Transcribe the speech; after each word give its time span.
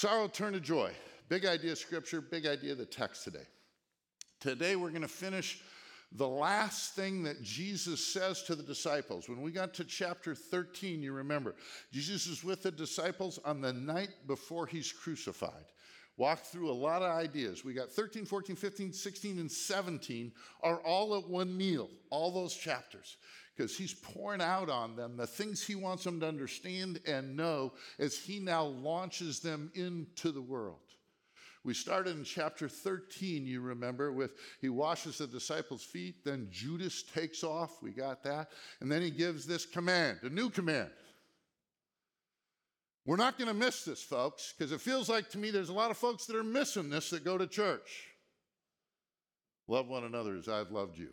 Sorrow 0.00 0.28
turn 0.28 0.54
to 0.54 0.60
joy. 0.60 0.92
Big 1.28 1.44
idea 1.44 1.72
of 1.72 1.78
scripture, 1.78 2.22
big 2.22 2.46
idea 2.46 2.72
of 2.72 2.78
the 2.78 2.86
text 2.86 3.22
today. 3.22 3.44
Today 4.40 4.74
we're 4.74 4.88
going 4.88 5.02
to 5.02 5.08
finish 5.08 5.60
the 6.12 6.26
last 6.26 6.94
thing 6.94 7.22
that 7.24 7.42
Jesus 7.42 8.02
says 8.02 8.42
to 8.44 8.54
the 8.54 8.62
disciples. 8.62 9.28
When 9.28 9.42
we 9.42 9.50
got 9.50 9.74
to 9.74 9.84
chapter 9.84 10.34
13, 10.34 11.02
you 11.02 11.12
remember, 11.12 11.54
Jesus 11.92 12.26
is 12.28 12.42
with 12.42 12.62
the 12.62 12.70
disciples 12.70 13.40
on 13.44 13.60
the 13.60 13.74
night 13.74 14.08
before 14.26 14.66
he's 14.66 14.90
crucified. 14.90 15.66
Walked 16.16 16.46
through 16.46 16.70
a 16.70 16.72
lot 16.72 17.02
of 17.02 17.10
ideas. 17.10 17.62
We 17.62 17.74
got 17.74 17.90
13, 17.90 18.24
14, 18.24 18.56
15, 18.56 18.94
16, 18.94 19.38
and 19.38 19.52
17 19.52 20.32
are 20.62 20.80
all 20.80 21.14
at 21.18 21.28
one 21.28 21.54
meal, 21.54 21.90
all 22.08 22.32
those 22.32 22.54
chapters, 22.54 23.18
because 23.60 23.76
he's 23.76 23.92
pouring 23.92 24.40
out 24.40 24.70
on 24.70 24.96
them 24.96 25.18
the 25.18 25.26
things 25.26 25.62
he 25.62 25.74
wants 25.74 26.02
them 26.02 26.18
to 26.18 26.26
understand 26.26 26.98
and 27.06 27.36
know 27.36 27.70
as 27.98 28.16
he 28.16 28.40
now 28.40 28.64
launches 28.64 29.40
them 29.40 29.70
into 29.74 30.32
the 30.32 30.40
world. 30.40 30.78
We 31.62 31.74
started 31.74 32.16
in 32.16 32.24
chapter 32.24 32.70
13, 32.70 33.44
you 33.46 33.60
remember, 33.60 34.12
with 34.12 34.30
he 34.62 34.70
washes 34.70 35.18
the 35.18 35.26
disciples' 35.26 35.84
feet, 35.84 36.24
then 36.24 36.48
Judas 36.50 37.02
takes 37.02 37.44
off. 37.44 37.82
We 37.82 37.90
got 37.90 38.24
that. 38.24 38.48
And 38.80 38.90
then 38.90 39.02
he 39.02 39.10
gives 39.10 39.44
this 39.44 39.66
command, 39.66 40.20
a 40.22 40.30
new 40.30 40.48
command. 40.48 40.88
We're 43.04 43.16
not 43.16 43.36
going 43.36 43.48
to 43.48 43.54
miss 43.54 43.84
this, 43.84 44.02
folks, 44.02 44.54
because 44.56 44.72
it 44.72 44.80
feels 44.80 45.10
like 45.10 45.28
to 45.30 45.38
me 45.38 45.50
there's 45.50 45.68
a 45.68 45.74
lot 45.74 45.90
of 45.90 45.98
folks 45.98 46.24
that 46.26 46.36
are 46.36 46.42
missing 46.42 46.88
this 46.88 47.10
that 47.10 47.26
go 47.26 47.36
to 47.36 47.46
church. 47.46 48.06
Love 49.68 49.86
one 49.86 50.04
another 50.04 50.34
as 50.34 50.48
I've 50.48 50.70
loved 50.70 50.96
you. 50.96 51.10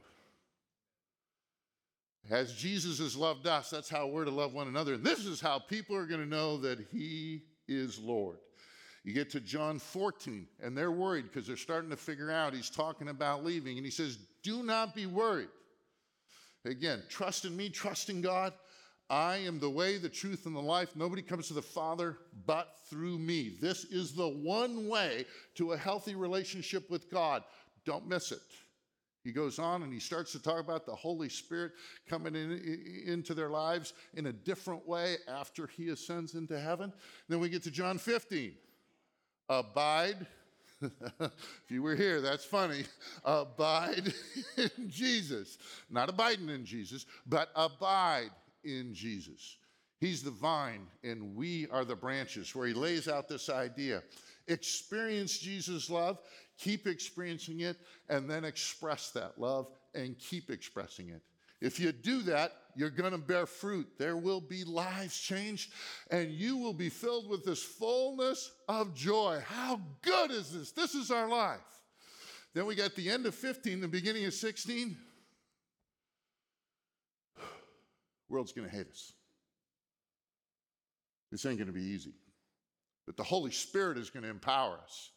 As 2.29 2.53
Jesus 2.53 2.99
has 2.99 3.15
loved 3.15 3.47
us, 3.47 3.69
that's 3.69 3.89
how 3.89 4.07
we're 4.07 4.25
to 4.25 4.31
love 4.31 4.53
one 4.53 4.67
another. 4.67 4.95
And 4.95 5.03
this 5.03 5.25
is 5.25 5.39
how 5.39 5.59
people 5.59 5.95
are 5.95 6.05
going 6.05 6.21
to 6.21 6.27
know 6.27 6.57
that 6.57 6.79
He 6.91 7.43
is 7.67 7.99
Lord. 7.99 8.37
You 9.03 9.13
get 9.13 9.29
to 9.29 9.39
John 9.39 9.79
14, 9.79 10.45
and 10.61 10.77
they're 10.77 10.91
worried 10.91 11.25
because 11.31 11.47
they're 11.47 11.55
starting 11.55 11.89
to 11.91 11.95
figure 11.95 12.29
out 12.29 12.53
he's 12.53 12.69
talking 12.69 13.07
about 13.07 13.45
leaving. 13.45 13.77
And 13.77 13.85
he 13.85 13.91
says, 13.91 14.17
Do 14.43 14.63
not 14.63 14.93
be 14.93 15.05
worried. 15.05 15.47
Again, 16.65 17.01
trust 17.07 17.45
in 17.45 17.55
me, 17.55 17.69
trust 17.69 18.09
in 18.09 18.21
God. 18.21 18.51
I 19.09 19.37
am 19.37 19.59
the 19.59 19.69
way, 19.69 19.97
the 19.97 20.09
truth, 20.09 20.45
and 20.45 20.53
the 20.53 20.61
life. 20.61 20.89
Nobody 20.93 21.21
comes 21.21 21.47
to 21.47 21.53
the 21.53 21.61
Father 21.61 22.17
but 22.45 22.75
through 22.89 23.17
me. 23.17 23.55
This 23.61 23.85
is 23.85 24.11
the 24.11 24.27
one 24.27 24.89
way 24.89 25.25
to 25.55 25.71
a 25.71 25.77
healthy 25.77 26.13
relationship 26.13 26.89
with 26.89 27.09
God. 27.09 27.43
Don't 27.85 28.09
miss 28.09 28.33
it. 28.33 28.41
He 29.27 29.33
goes 29.33 29.59
on 29.59 29.83
and 29.83 29.91
he 29.91 29.99
starts 29.99 30.31
to 30.31 30.41
talk 30.41 30.61
about 30.61 30.85
the 30.85 30.95
Holy 30.95 31.27
Spirit 31.27 31.73
coming 32.07 32.33
in, 32.33 33.03
into 33.05 33.33
their 33.33 33.49
lives 33.49 33.91
in 34.13 34.27
a 34.27 34.31
different 34.31 34.87
way 34.87 35.17
after 35.27 35.67
he 35.67 35.89
ascends 35.89 36.33
into 36.33 36.57
heaven. 36.57 36.93
Then 37.27 37.41
we 37.41 37.49
get 37.49 37.61
to 37.63 37.71
John 37.71 37.97
15. 37.97 38.53
Abide. 39.49 40.25
if 40.81 41.31
you 41.67 41.83
were 41.83 41.97
here, 41.97 42.21
that's 42.21 42.45
funny. 42.45 42.85
Abide 43.25 44.13
in 44.57 44.89
Jesus. 44.89 45.57
Not 45.89 46.07
abiding 46.07 46.47
in 46.47 46.63
Jesus, 46.63 47.05
but 47.25 47.49
abide 47.53 48.31
in 48.63 48.93
Jesus. 48.93 49.57
He's 49.99 50.23
the 50.23 50.31
vine, 50.31 50.87
and 51.03 51.35
we 51.35 51.67
are 51.69 51.83
the 51.83 51.97
branches, 51.97 52.55
where 52.55 52.67
he 52.67 52.73
lays 52.73 53.09
out 53.09 53.27
this 53.27 53.49
idea. 53.49 54.03
Experience 54.47 55.37
Jesus' 55.37 55.89
love, 55.89 56.19
keep 56.57 56.87
experiencing 56.87 57.61
it, 57.61 57.77
and 58.09 58.29
then 58.29 58.43
express 58.43 59.11
that 59.11 59.39
love 59.39 59.67
and 59.93 60.17
keep 60.17 60.49
expressing 60.49 61.09
it. 61.09 61.21
If 61.59 61.79
you 61.79 61.91
do 61.91 62.21
that, 62.23 62.53
you're 62.75 62.91
going 62.91 63.13
to 63.13 63.17
bear 63.17 63.47
fruit. 63.47 63.87
There 63.97 64.15
will 64.15 64.41
be 64.41 64.63
lives 64.63 65.19
changed, 65.19 65.71
and 66.11 66.29
you 66.31 66.57
will 66.57 66.73
be 66.73 66.89
filled 66.89 67.27
with 67.27 67.43
this 67.43 67.63
fullness 67.63 68.51
of 68.67 68.93
joy. 68.93 69.41
How 69.43 69.81
good 70.03 70.29
is 70.29 70.51
this? 70.51 70.71
This 70.71 70.93
is 70.93 71.09
our 71.09 71.27
life. 71.27 71.59
Then 72.53 72.67
we 72.67 72.75
got 72.75 72.95
the 72.95 73.09
end 73.09 73.25
of 73.25 73.33
15, 73.33 73.81
the 73.81 73.87
beginning 73.87 74.25
of 74.25 74.33
16. 74.33 74.95
World's 78.29 78.51
going 78.51 78.69
to 78.69 78.75
hate 78.75 78.87
us. 78.87 79.13
This 81.31 81.45
ain't 81.45 81.57
going 81.57 81.67
to 81.67 81.73
be 81.73 81.83
easy. 81.83 82.13
But 83.05 83.17
the 83.17 83.23
Holy 83.23 83.51
Spirit 83.51 83.97
is 83.97 84.09
going 84.09 84.23
to 84.23 84.29
empower 84.29 84.79
us. 84.83 85.11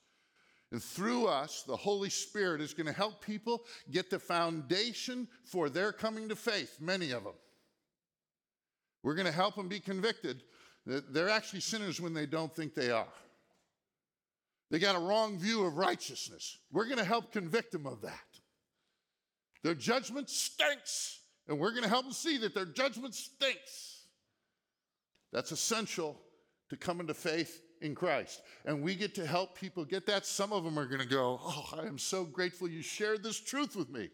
And 0.72 0.82
through 0.82 1.26
us, 1.26 1.64
the 1.66 1.76
Holy 1.76 2.10
Spirit 2.10 2.60
is 2.60 2.75
going 2.75 2.86
to 2.86 2.92
help 2.92 3.25
people 3.25 3.64
get 3.91 4.08
the 4.08 4.19
foundation 4.19 5.26
for 5.44 5.69
their 5.69 5.92
coming 5.92 6.28
to 6.28 6.36
faith, 6.36 6.76
many 6.81 7.10
of 7.10 7.25
them. 7.25 7.34
We're 9.03 9.14
going 9.14 9.26
to 9.26 9.32
help 9.32 9.56
them 9.56 9.69
be 9.69 9.80
convicted 9.80 10.42
that 10.86 11.12
they're 11.12 11.28
actually 11.28 11.60
sinners 11.60 12.00
when 12.00 12.14
they 12.14 12.26
don't 12.26 12.54
think 12.54 12.75
they 12.75 12.91
are. 12.91 13.12
They 14.70 14.78
got 14.78 14.94
a 14.94 15.00
wrong 15.00 15.38
view 15.38 15.64
of 15.64 15.76
righteousness. 15.76 16.59
We're 16.70 16.84
going 16.84 16.98
to 16.98 17.04
help 17.04 17.32
convict 17.32 17.72
them 17.72 17.86
of 17.86 18.03
that. 18.03 18.19
Their 19.64 19.75
judgment 19.75 20.30
stinks, 20.30 21.20
and 21.48 21.59
we're 21.59 21.72
going 21.72 21.82
to 21.82 21.88
help 21.88 22.04
them 22.04 22.12
see 22.12 22.38
that 22.38 22.54
their 22.54 22.64
judgment 22.66 23.14
stinks. 23.14 24.04
That's 25.32 25.50
essential 25.50 26.20
to 26.70 26.76
come 26.76 27.00
into 27.00 27.14
faith 27.14 27.60
in 27.80 27.94
Christ. 27.94 28.42
And 28.64 28.82
we 28.82 28.94
get 28.94 29.14
to 29.16 29.26
help 29.26 29.58
people 29.58 29.84
get 29.84 30.06
that. 30.06 30.26
Some 30.26 30.52
of 30.52 30.64
them 30.64 30.78
are 30.78 30.86
going 30.86 31.00
to 31.00 31.08
go, 31.08 31.41
Oh, 31.42 31.78
I 31.80 31.86
am 31.86 31.98
so 31.98 32.24
grateful 32.24 32.68
you 32.68 32.82
shared 32.82 33.22
this 33.22 33.41
truth 33.41 33.76
with 33.76 33.91
me. 33.91 34.10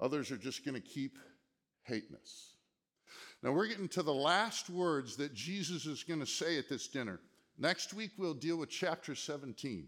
Others 0.00 0.30
are 0.30 0.36
just 0.36 0.64
going 0.64 0.74
to 0.74 0.80
keep 0.80 1.18
hating 1.82 2.16
us. 2.20 2.54
Now 3.42 3.52
we're 3.52 3.68
getting 3.68 3.88
to 3.88 4.02
the 4.02 4.14
last 4.14 4.70
words 4.70 5.16
that 5.16 5.34
Jesus 5.34 5.86
is 5.86 6.02
going 6.02 6.20
to 6.20 6.26
say 6.26 6.58
at 6.58 6.68
this 6.68 6.88
dinner. 6.88 7.20
Next 7.58 7.94
week, 7.94 8.10
we'll 8.16 8.34
deal 8.34 8.56
with 8.56 8.70
chapter 8.70 9.14
17. 9.14 9.86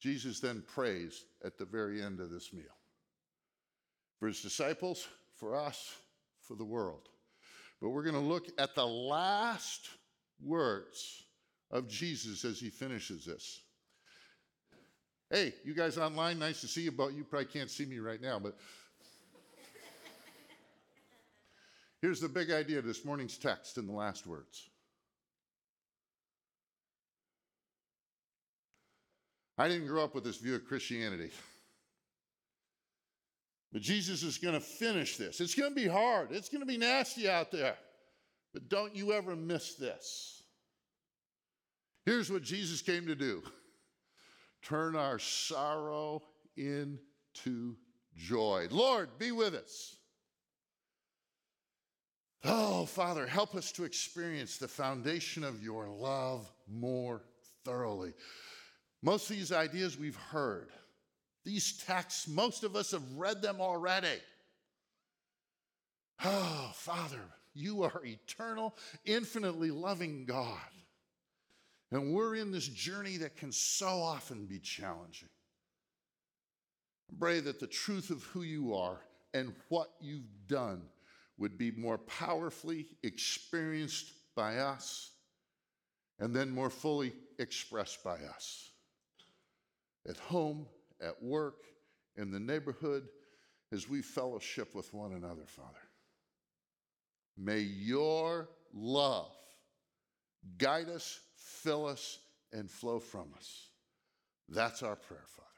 Jesus 0.00 0.40
then 0.40 0.62
prays 0.66 1.24
at 1.44 1.56
the 1.56 1.64
very 1.64 2.02
end 2.02 2.20
of 2.20 2.30
this 2.30 2.52
meal 2.52 2.64
for 4.18 4.26
his 4.26 4.42
disciples, 4.42 5.08
for 5.36 5.56
us, 5.56 5.96
for 6.42 6.56
the 6.56 6.64
world. 6.64 7.08
But 7.80 7.90
we're 7.90 8.02
going 8.02 8.14
to 8.14 8.20
look 8.20 8.48
at 8.58 8.74
the 8.74 8.86
last 8.86 9.88
words 10.42 11.23
of 11.74 11.88
Jesus 11.88 12.44
as 12.44 12.60
he 12.60 12.70
finishes 12.70 13.24
this. 13.26 13.60
Hey, 15.28 15.52
you 15.64 15.74
guys 15.74 15.98
online, 15.98 16.38
nice 16.38 16.60
to 16.60 16.68
see 16.68 16.82
you, 16.82 16.92
but 16.92 17.12
you 17.12 17.24
probably 17.24 17.46
can't 17.46 17.70
see 17.70 17.84
me 17.84 17.98
right 17.98 18.22
now, 18.22 18.38
but 18.38 18.56
here's 22.00 22.20
the 22.20 22.28
big 22.28 22.52
idea 22.52 22.78
of 22.78 22.84
this 22.84 23.04
morning's 23.04 23.36
text 23.36 23.76
in 23.76 23.86
the 23.86 23.92
last 23.92 24.26
words. 24.26 24.70
I 29.58 29.68
didn't 29.68 29.88
grow 29.88 30.04
up 30.04 30.14
with 30.14 30.24
this 30.24 30.36
view 30.36 30.54
of 30.54 30.64
Christianity. 30.64 31.30
But 33.72 33.82
Jesus 33.82 34.22
is 34.22 34.38
going 34.38 34.54
to 34.54 34.60
finish 34.60 35.16
this. 35.16 35.40
It's 35.40 35.54
going 35.54 35.70
to 35.70 35.74
be 35.74 35.88
hard, 35.88 36.30
it's 36.30 36.48
going 36.48 36.60
to 36.60 36.66
be 36.66 36.78
nasty 36.78 37.28
out 37.28 37.50
there. 37.50 37.74
But 38.52 38.68
don't 38.68 38.94
you 38.94 39.12
ever 39.12 39.34
miss 39.34 39.74
this. 39.74 40.43
Here's 42.04 42.30
what 42.30 42.42
Jesus 42.42 42.82
came 42.82 43.06
to 43.06 43.14
do 43.14 43.42
turn 44.62 44.96
our 44.96 45.18
sorrow 45.18 46.22
into 46.56 47.76
joy. 48.16 48.66
Lord, 48.70 49.10
be 49.18 49.32
with 49.32 49.54
us. 49.54 49.96
Oh, 52.44 52.84
Father, 52.84 53.26
help 53.26 53.54
us 53.54 53.72
to 53.72 53.84
experience 53.84 54.58
the 54.58 54.68
foundation 54.68 55.44
of 55.44 55.62
your 55.62 55.88
love 55.88 56.50
more 56.68 57.22
thoroughly. 57.64 58.12
Most 59.02 59.30
of 59.30 59.36
these 59.36 59.52
ideas 59.52 59.98
we've 59.98 60.16
heard. 60.16 60.68
These 61.44 61.82
texts, 61.84 62.26
most 62.28 62.64
of 62.64 62.76
us 62.76 62.92
have 62.92 63.02
read 63.16 63.42
them 63.42 63.60
already. 63.60 64.18
Oh, 66.24 66.70
Father, 66.74 67.20
you 67.54 67.82
are 67.82 68.02
eternal, 68.04 68.74
infinitely 69.04 69.70
loving 69.70 70.24
God. 70.24 70.58
And 71.92 72.12
we're 72.12 72.34
in 72.36 72.50
this 72.50 72.68
journey 72.68 73.18
that 73.18 73.36
can 73.36 73.52
so 73.52 73.86
often 73.86 74.46
be 74.46 74.58
challenging. 74.58 75.28
Pray 77.18 77.40
that 77.40 77.60
the 77.60 77.66
truth 77.66 78.10
of 78.10 78.22
who 78.24 78.42
you 78.42 78.74
are 78.74 79.00
and 79.32 79.54
what 79.68 79.90
you've 80.00 80.48
done 80.48 80.82
would 81.38 81.58
be 81.58 81.70
more 81.72 81.98
powerfully 81.98 82.86
experienced 83.02 84.12
by 84.34 84.58
us 84.58 85.12
and 86.18 86.34
then 86.34 86.50
more 86.50 86.70
fully 86.70 87.12
expressed 87.38 88.02
by 88.02 88.16
us. 88.16 88.70
At 90.08 90.16
home, 90.16 90.66
at 91.00 91.22
work, 91.22 91.56
in 92.16 92.30
the 92.30 92.40
neighborhood, 92.40 93.08
as 93.72 93.88
we 93.88 94.02
fellowship 94.02 94.74
with 94.74 94.92
one 94.94 95.12
another, 95.12 95.46
Father. 95.46 95.70
May 97.36 97.60
your 97.60 98.48
love 98.72 99.32
guide 100.58 100.88
us 100.88 101.18
fill 101.64 101.86
us, 101.86 102.20
and 102.52 102.70
flow 102.70 103.00
from 103.00 103.32
us. 103.36 103.70
That's 104.48 104.82
our 104.82 104.96
prayer, 104.96 105.24
Father. 105.26 105.48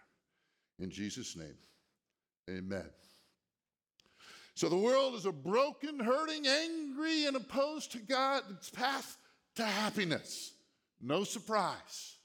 In 0.78 0.90
Jesus' 0.90 1.36
name, 1.36 1.58
amen. 2.48 2.88
So 4.54 4.68
the 4.68 4.76
world 4.76 5.14
is 5.14 5.26
a 5.26 5.32
broken, 5.32 6.00
hurting, 6.00 6.46
angry, 6.46 7.26
and 7.26 7.36
opposed 7.36 7.92
to 7.92 7.98
God's 7.98 8.70
path 8.70 9.18
to 9.56 9.64
happiness. 9.64 10.52
No 11.02 11.24
surprise. 11.24 12.16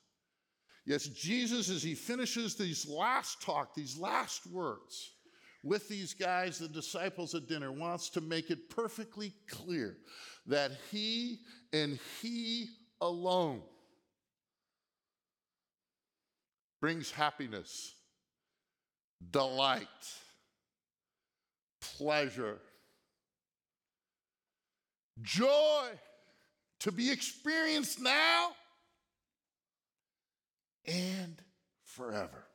Yes, 0.86 1.08
Jesus, 1.08 1.70
as 1.70 1.84
he 1.84 1.94
finishes 1.94 2.56
these 2.56 2.88
last 2.88 3.42
talk, 3.42 3.76
these 3.76 3.98
last 3.98 4.48
words 4.48 5.12
with 5.64 5.88
these 5.90 6.14
guys, 6.14 6.58
the 6.58 6.68
disciples 6.68 7.36
at 7.36 7.48
dinner, 7.48 7.72
wants 7.72 8.10
to 8.12 8.22
make 8.22 8.50
it 8.50 8.70
perfectly 8.70 9.34
clear 9.48 9.98
that 10.48 10.72
he 10.90 11.40
and 11.74 12.00
he 12.22 12.70
alone 13.02 13.62
brings 16.80 17.12
happiness, 17.12 17.94
delight, 19.32 19.88
pleasure, 21.98 22.58
joy 25.22 25.88
to 26.80 26.92
be 26.92 27.12
experienced 27.12 28.02
now 28.02 28.50
and 30.86 31.42
forever. 31.86 32.46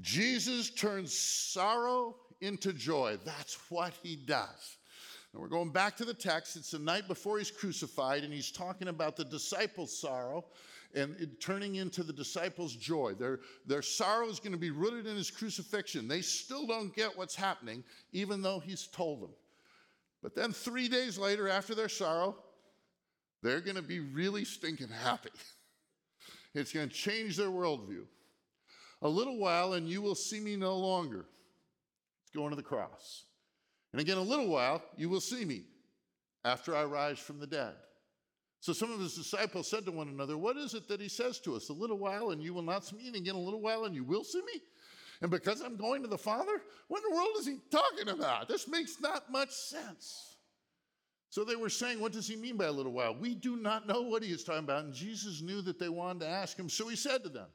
Jesus 0.00 0.70
turns 0.70 1.12
sorrow 1.12 2.16
into 2.40 2.72
joy. 2.72 3.18
That's 3.24 3.58
what 3.68 3.92
he 4.02 4.16
does. 4.16 4.78
We're 5.32 5.48
going 5.48 5.70
back 5.70 5.96
to 5.98 6.04
the 6.04 6.14
text. 6.14 6.56
It's 6.56 6.72
the 6.72 6.78
night 6.78 7.06
before 7.06 7.38
he's 7.38 7.50
crucified, 7.50 8.24
and 8.24 8.32
he's 8.32 8.50
talking 8.50 8.88
about 8.88 9.16
the 9.16 9.24
disciples' 9.24 9.96
sorrow 9.96 10.44
and 10.92 11.36
turning 11.38 11.76
into 11.76 12.02
the 12.02 12.12
disciples' 12.12 12.74
joy. 12.74 13.14
Their, 13.14 13.40
their 13.64 13.82
sorrow 13.82 14.28
is 14.28 14.40
going 14.40 14.52
to 14.52 14.58
be 14.58 14.70
rooted 14.70 15.06
in 15.06 15.16
his 15.16 15.30
crucifixion. 15.30 16.08
They 16.08 16.20
still 16.20 16.66
don't 16.66 16.94
get 16.94 17.16
what's 17.16 17.36
happening, 17.36 17.84
even 18.12 18.42
though 18.42 18.58
he's 18.58 18.88
told 18.88 19.22
them. 19.22 19.30
But 20.20 20.34
then, 20.34 20.52
three 20.52 20.88
days 20.88 21.16
later, 21.16 21.48
after 21.48 21.76
their 21.76 21.88
sorrow, 21.88 22.36
they're 23.42 23.60
going 23.60 23.76
to 23.76 23.82
be 23.82 24.00
really 24.00 24.44
stinking 24.44 24.88
happy. 24.88 25.30
It's 26.52 26.72
going 26.72 26.88
to 26.88 26.92
change 26.92 27.36
their 27.36 27.46
worldview. 27.46 28.02
A 29.02 29.08
little 29.08 29.38
while, 29.38 29.74
and 29.74 29.88
you 29.88 30.02
will 30.02 30.16
see 30.16 30.40
me 30.40 30.56
no 30.56 30.76
longer. 30.76 31.26
It's 32.24 32.34
going 32.34 32.50
to 32.50 32.56
the 32.56 32.62
cross. 32.64 33.22
And 33.92 34.00
again, 34.00 34.18
a 34.18 34.22
little 34.22 34.48
while, 34.48 34.82
you 34.96 35.08
will 35.08 35.20
see 35.20 35.44
me 35.44 35.64
after 36.44 36.74
I 36.76 36.84
rise 36.84 37.18
from 37.18 37.38
the 37.38 37.46
dead. 37.46 37.74
So 38.60 38.72
some 38.72 38.92
of 38.92 39.00
his 39.00 39.14
disciples 39.14 39.68
said 39.68 39.86
to 39.86 39.92
one 39.92 40.08
another, 40.08 40.36
What 40.36 40.56
is 40.56 40.74
it 40.74 40.86
that 40.88 41.00
he 41.00 41.08
says 41.08 41.40
to 41.40 41.56
us? 41.56 41.70
A 41.70 41.72
little 41.72 41.98
while, 41.98 42.30
and 42.30 42.42
you 42.42 42.52
will 42.52 42.62
not 42.62 42.84
see 42.84 42.96
me, 42.96 43.06
and 43.06 43.16
again, 43.16 43.34
a 43.34 43.40
little 43.40 43.60
while, 43.60 43.84
and 43.84 43.94
you 43.94 44.04
will 44.04 44.22
see 44.22 44.42
me? 44.42 44.60
And 45.22 45.30
because 45.30 45.60
I'm 45.60 45.76
going 45.76 46.02
to 46.02 46.08
the 46.08 46.18
Father? 46.18 46.62
What 46.88 47.02
in 47.02 47.10
the 47.10 47.16
world 47.16 47.36
is 47.38 47.46
he 47.46 47.58
talking 47.70 48.08
about? 48.08 48.48
This 48.48 48.68
makes 48.68 49.00
not 49.00 49.30
much 49.30 49.50
sense. 49.50 50.36
So 51.30 51.44
they 51.44 51.56
were 51.56 51.70
saying, 51.70 52.00
What 52.00 52.12
does 52.12 52.26
he 52.26 52.36
mean 52.36 52.56
by 52.56 52.66
a 52.66 52.72
little 52.72 52.92
while? 52.92 53.14
We 53.14 53.34
do 53.34 53.56
not 53.56 53.86
know 53.86 54.02
what 54.02 54.22
he 54.22 54.30
is 54.30 54.44
talking 54.44 54.64
about. 54.64 54.84
And 54.84 54.94
Jesus 54.94 55.40
knew 55.40 55.62
that 55.62 55.78
they 55.78 55.88
wanted 55.88 56.20
to 56.20 56.28
ask 56.28 56.58
him. 56.58 56.68
So 56.68 56.88
he 56.88 56.96
said 56.96 57.22
to 57.22 57.28
them, 57.28 57.46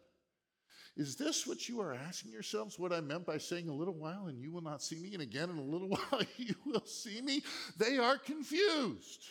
Is 0.97 1.15
this 1.15 1.45
what 1.45 1.68
you 1.68 1.81
are 1.81 1.94
asking 1.94 2.31
yourselves? 2.31 2.80
What 2.80 2.94
I 2.94 3.01
meant 3.01 3.25
by 3.25 3.38
saying 3.38 3.68
a 3.68 3.74
little 3.74 3.94
while 3.94 4.27
and 4.27 4.39
you 4.39 4.51
will 4.51 4.62
not 4.62 4.81
see 4.81 4.97
me, 4.97 5.13
and 5.13 5.21
again 5.21 5.50
in 5.50 5.57
a 5.57 5.62
little 5.62 5.89
while 6.09 6.21
you 6.38 6.56
will 6.65 6.86
see 6.86 7.21
me? 7.21 7.42
They 7.77 7.97
are 7.97 8.18
confused. 8.18 9.24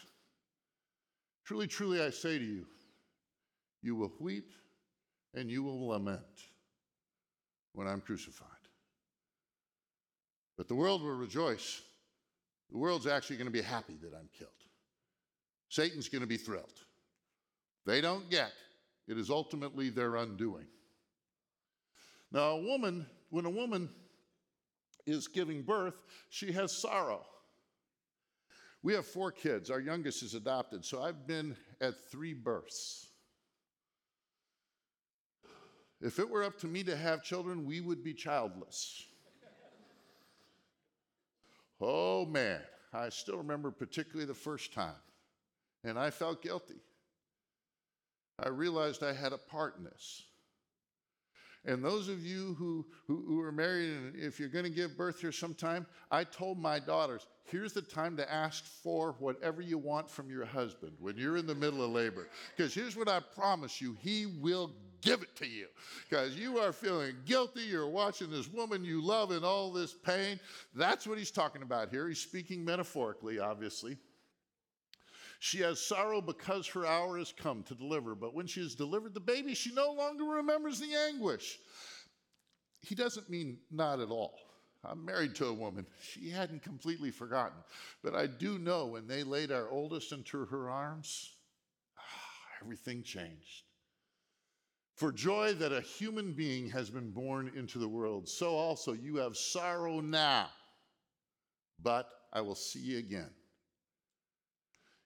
Truly, 1.47 1.67
truly, 1.67 2.03
I 2.03 2.11
say 2.11 2.39
to 2.39 2.45
you, 2.45 2.67
you 3.83 3.97
will 3.97 4.13
weep 4.21 4.51
and 5.35 5.51
you 5.51 5.63
will 5.63 5.89
lament 5.89 6.21
when 7.73 7.87
I'm 7.87 8.01
crucified. 8.01 8.49
But 10.57 10.69
the 10.69 10.75
world 10.75 11.03
will 11.03 11.17
rejoice 11.17 11.83
the 12.71 12.79
world's 12.79 13.07
actually 13.07 13.37
going 13.37 13.47
to 13.47 13.53
be 13.53 13.63
happy 13.63 13.97
that 14.03 14.15
I'm 14.15 14.29
killed. 14.37 14.51
Satan's 15.69 16.09
going 16.09 16.23
to 16.23 16.27
be 16.27 16.37
thrilled. 16.37 16.73
They 17.87 18.01
don't 18.01 18.29
get 18.31 18.53
it 19.07 19.19
is 19.19 19.31
ultimately 19.31 19.91
their 19.91 20.17
undoing. 20.17 20.67
Now, 22.35 22.57
a 22.57 22.61
woman, 22.61 23.07
when 23.31 23.45
a 23.45 23.51
woman 23.51 23.89
is 25.07 25.29
giving 25.29 25.63
birth, 25.63 25.95
she 26.31 26.51
has 26.51 26.73
sorrow. 26.77 27.25
We 28.83 28.93
have 28.95 29.07
four 29.07 29.31
kids. 29.31 29.71
Our 29.71 29.79
youngest 29.79 30.25
is 30.25 30.35
adopted, 30.35 30.85
so 30.85 31.01
I've 31.01 31.29
been 31.29 31.57
at 31.81 31.95
three 32.11 32.35
births. 32.35 33.07
If 36.01 36.19
it 36.19 36.29
were 36.29 36.43
up 36.43 36.59
to 36.59 36.67
me 36.67 36.83
to 36.83 36.97
have 36.97 37.23
children, 37.23 37.67
we 37.67 37.81
would 37.81 38.03
be 38.03 38.13
childless. 38.13 39.05
Oh 41.81 42.27
man, 42.27 42.61
I 42.93 43.11
still 43.11 43.39
remember 43.39 43.71
particularly 43.71 44.27
the 44.27 44.35
first 44.35 44.73
time, 44.73 45.01
and 45.85 45.97
I 45.97 46.11
felt 46.11 46.43
guilty. 46.43 46.81
I 48.41 48.49
realized 48.49 49.05
I 49.05 49.13
had 49.13 49.33
a 49.33 49.39
part 49.39 49.77
in 49.79 49.85
this. 49.85 50.25
And 51.67 51.83
those 51.83 52.09
of 52.09 52.25
you 52.25 52.55
who, 52.59 52.85
who, 53.07 53.25
who, 53.27 53.41
are 53.41 53.53
married, 53.53 53.91
and 53.91 54.17
if 54.17 54.39
you're 54.39 54.51
going 54.51 54.67
to 54.67 54.71
give 54.71 54.97
birth 54.97 55.21
here 55.21 55.33
sometime, 55.33 55.87
I 56.11 56.25
told 56.25 56.59
my 56.59 56.79
daughters, 56.79 57.27
here's 57.45 57.73
the 57.73 57.81
time 57.81 58.17
to 58.19 58.33
ask 58.33 58.65
for 58.65 59.15
whatever 59.19 59.63
you 59.63 59.79
want 59.79 60.11
from 60.11 60.29
your 60.29 60.45
husband 60.45 60.93
when 61.01 61.17
you're 61.17 61.39
in 61.39 61.47
the 61.47 61.55
middle 61.55 61.83
of 61.83 61.91
labor. 61.91 62.29
Because 62.55 62.75
here's 62.75 62.97
what 62.97 63.09
I 63.09 63.21
promise 63.21 63.81
you 63.81 63.97
He 64.01 64.27
will 64.27 64.73
give 65.05 65.23
it 65.23 65.37
to 65.37 65.47
you 65.47 65.67
because 66.09 66.37
you 66.37 66.59
are 66.59 66.73
feeling 66.73 67.15
guilty. 67.27 67.61
You're 67.61 67.89
watching 67.89 68.31
this 68.31 68.51
woman 68.51 68.85
you 68.85 69.03
love 69.03 69.31
in 69.31 69.45
all 69.45 69.71
this 69.71 69.93
pain. 69.93 70.41
That's 70.75 71.07
what 71.07 71.19
he's 71.19 71.31
talking 71.31 71.63
about 71.63 71.91
here. 71.91 72.09
He's 72.09 72.21
speaking 72.21 72.65
metaphorically, 72.65 73.39
obviously. 73.39 73.99
She 75.45 75.59
has 75.59 75.79
sorrow 75.79 76.23
because 76.23 76.67
her 76.69 76.87
hour 76.87 77.19
has 77.19 77.31
come 77.31 77.65
to 77.65 77.75
deliver, 77.75 78.15
but 78.15 78.33
when 78.33 78.47
she 78.47 78.63
has 78.63 78.75
delivered 78.75 79.13
the 79.13 79.21
baby, 79.21 79.53
she 79.53 79.75
no 79.75 79.93
longer 79.93 80.25
remembers 80.25 80.81
the 80.81 80.95
anguish. 80.95 81.59
He 82.81 82.95
doesn't 82.95 83.29
mean 83.29 83.59
not 83.71 84.01
at 84.01 84.09
all. 84.09 84.39
I'm 84.83 85.05
married 85.05 85.35
to 85.35 85.49
a 85.49 85.53
woman. 85.53 85.85
She 86.01 86.31
hadn't 86.31 86.63
completely 86.63 87.11
forgotten. 87.11 87.59
But 88.03 88.15
I 88.15 88.27
do 88.27 88.59
know 88.59 88.87
when 88.87 89.07
they 89.07 89.23
laid 89.23 89.53
our 89.53 89.69
oldest 89.69 90.13
into 90.13 90.47
her 90.47 90.71
arms, 90.71 91.35
ah, 91.99 92.03
everything 92.63 93.03
changed. 93.03 93.65
For 94.97 95.13
joy 95.13 95.53
that 95.57 95.73
a 95.73 95.83
human 95.83 96.33
being 96.33 96.71
has 96.71 96.89
been 96.89 97.11
born 97.11 97.53
into 97.55 97.79
the 97.79 97.89
world, 97.89 98.31
so 98.31 98.55
also 98.55 98.95
you 98.95 99.17
have 99.17 99.37
sorrow 99.37 100.01
now, 100.01 100.49
but 101.83 102.09
I 102.33 102.41
will 102.41 102.55
see 102.55 102.81
you 102.81 102.97
again. 102.97 103.31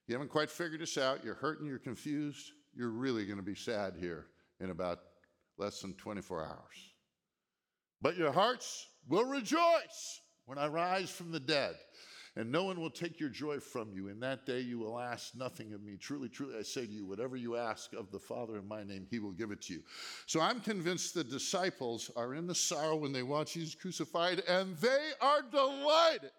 You 0.09 0.15
haven't 0.15 0.31
quite 0.31 0.49
figured 0.49 0.81
this 0.81 0.97
out, 0.97 1.23
you're 1.23 1.35
hurting, 1.35 1.67
you're 1.67 1.77
confused, 1.77 2.51
you're 2.75 2.89
really 2.89 3.27
going 3.27 3.37
to 3.37 3.43
be 3.43 3.53
sad 3.53 3.93
here 3.95 4.25
in 4.59 4.71
about 4.71 5.01
less 5.59 5.81
than 5.81 5.93
24 5.93 6.45
hours. 6.45 6.93
But 8.01 8.17
your 8.17 8.31
hearts 8.31 8.87
will 9.07 9.25
rejoice 9.25 10.21
when 10.45 10.57
I 10.57 10.65
rise 10.65 11.11
from 11.11 11.31
the 11.31 11.39
dead 11.39 11.75
and 12.35 12.51
no 12.51 12.63
one 12.63 12.81
will 12.81 12.89
take 12.89 13.19
your 13.19 13.29
joy 13.29 13.59
from 13.59 13.93
you. 13.93 14.07
In 14.07 14.19
that 14.21 14.47
day 14.47 14.61
you 14.61 14.79
will 14.79 14.99
ask 14.99 15.35
nothing 15.35 15.73
of 15.73 15.83
me. 15.83 15.95
Truly, 15.95 16.27
truly, 16.27 16.57
I 16.57 16.63
say 16.63 16.87
to 16.87 16.91
you, 16.91 17.05
whatever 17.05 17.37
you 17.37 17.55
ask 17.55 17.93
of 17.93 18.09
the 18.11 18.17
Father 18.17 18.57
in 18.57 18.67
my 18.67 18.83
name, 18.83 19.05
he 19.11 19.19
will 19.19 19.33
give 19.33 19.51
it 19.51 19.61
to 19.63 19.73
you. 19.73 19.83
So 20.25 20.41
I'm 20.41 20.59
convinced 20.59 21.13
the 21.13 21.23
disciples 21.23 22.09
are 22.15 22.33
in 22.33 22.47
the 22.47 22.55
sorrow 22.55 22.95
when 22.95 23.11
they 23.11 23.21
watch 23.21 23.53
Jesus 23.53 23.75
crucified, 23.75 24.41
and 24.47 24.75
they 24.77 25.11
are 25.21 25.43
delighted 25.51 26.31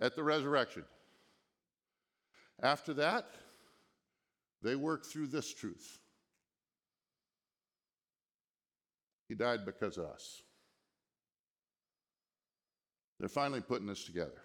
at 0.00 0.16
the 0.16 0.22
resurrection. 0.22 0.84
After 2.62 2.94
that, 2.94 3.26
they 4.62 4.76
work 4.76 5.04
through 5.04 5.26
this 5.26 5.52
truth. 5.52 5.98
He 9.28 9.34
died 9.34 9.64
because 9.64 9.98
of 9.98 10.04
us. 10.04 10.42
They're 13.18 13.28
finally 13.28 13.60
putting 13.60 13.86
this 13.86 14.04
together. 14.04 14.42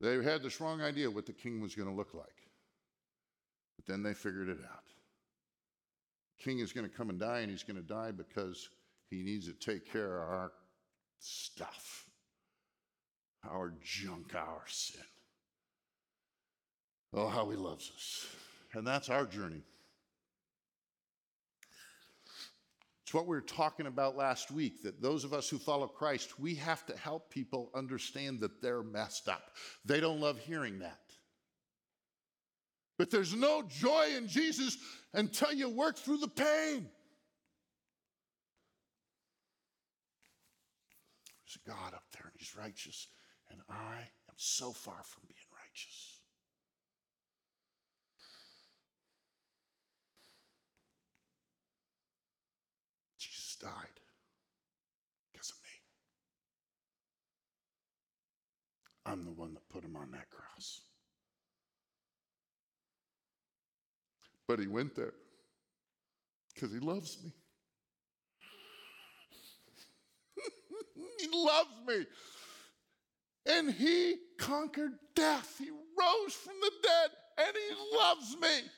They 0.00 0.22
had 0.22 0.42
this 0.42 0.60
wrong 0.60 0.80
idea 0.80 1.10
what 1.10 1.26
the 1.26 1.32
king 1.32 1.60
was 1.60 1.74
going 1.74 1.88
to 1.88 1.94
look 1.94 2.14
like. 2.14 2.26
But 3.76 3.86
then 3.86 4.02
they 4.02 4.14
figured 4.14 4.48
it 4.48 4.58
out. 4.64 4.84
King 6.38 6.58
is 6.58 6.72
going 6.72 6.88
to 6.88 6.94
come 6.94 7.10
and 7.10 7.18
die, 7.18 7.40
and 7.40 7.50
he's 7.50 7.62
going 7.62 7.76
to 7.76 7.82
die 7.82 8.10
because 8.10 8.68
he 9.08 9.22
needs 9.22 9.46
to 9.46 9.52
take 9.54 9.90
care 9.90 10.22
of 10.22 10.28
our 10.28 10.52
stuff, 11.20 12.06
our 13.48 13.72
junk, 13.82 14.34
our 14.34 14.62
sin. 14.66 15.00
Oh, 17.16 17.28
how 17.28 17.48
he 17.48 17.56
loves 17.56 17.92
us. 17.94 18.26
And 18.74 18.84
that's 18.84 19.08
our 19.08 19.24
journey. 19.24 19.62
It's 23.04 23.14
what 23.14 23.26
we 23.26 23.36
were 23.36 23.40
talking 23.42 23.86
about 23.86 24.16
last 24.16 24.50
week 24.50 24.82
that 24.82 25.00
those 25.00 25.22
of 25.22 25.32
us 25.32 25.48
who 25.48 25.58
follow 25.58 25.86
Christ, 25.86 26.40
we 26.40 26.56
have 26.56 26.84
to 26.86 26.96
help 26.96 27.30
people 27.30 27.70
understand 27.74 28.40
that 28.40 28.60
they're 28.60 28.82
messed 28.82 29.28
up. 29.28 29.50
They 29.84 30.00
don't 30.00 30.20
love 30.20 30.38
hearing 30.38 30.80
that. 30.80 30.98
But 32.98 33.10
there's 33.10 33.34
no 33.34 33.62
joy 33.62 34.14
in 34.16 34.26
Jesus 34.26 34.76
until 35.12 35.52
you 35.52 35.68
work 35.68 35.96
through 35.96 36.18
the 36.18 36.28
pain. 36.28 36.88
There's 41.44 41.58
a 41.64 41.70
God 41.70 41.94
up 41.94 42.04
there 42.12 42.24
and 42.24 42.32
He's 42.38 42.56
righteous, 42.56 43.06
and 43.50 43.60
I 43.68 43.98
am 44.28 44.34
so 44.36 44.72
far 44.72 45.02
from 45.04 45.22
being 45.28 45.38
righteous. 45.52 46.13
Died 53.64 54.00
because 55.32 55.50
of 55.50 55.56
me. 55.62 55.70
I'm 59.06 59.24
the 59.24 59.32
one 59.32 59.54
that 59.54 59.66
put 59.70 59.82
him 59.82 59.96
on 59.96 60.10
that 60.12 60.28
cross. 60.28 60.82
But 64.46 64.60
he 64.60 64.66
went 64.66 64.94
there 64.94 65.14
because 66.54 66.72
he 66.72 66.78
loves 66.78 67.16
me. 67.24 67.32
he 71.18 71.28
loves 71.32 71.70
me. 71.86 72.06
And 73.46 73.70
he 73.72 74.16
conquered 74.38 74.92
death. 75.14 75.56
He 75.58 75.70
rose 75.70 76.34
from 76.34 76.54
the 76.60 76.70
dead 76.82 77.10
and 77.38 77.56
he 77.56 77.96
loves 77.96 78.36
me. 78.40 78.68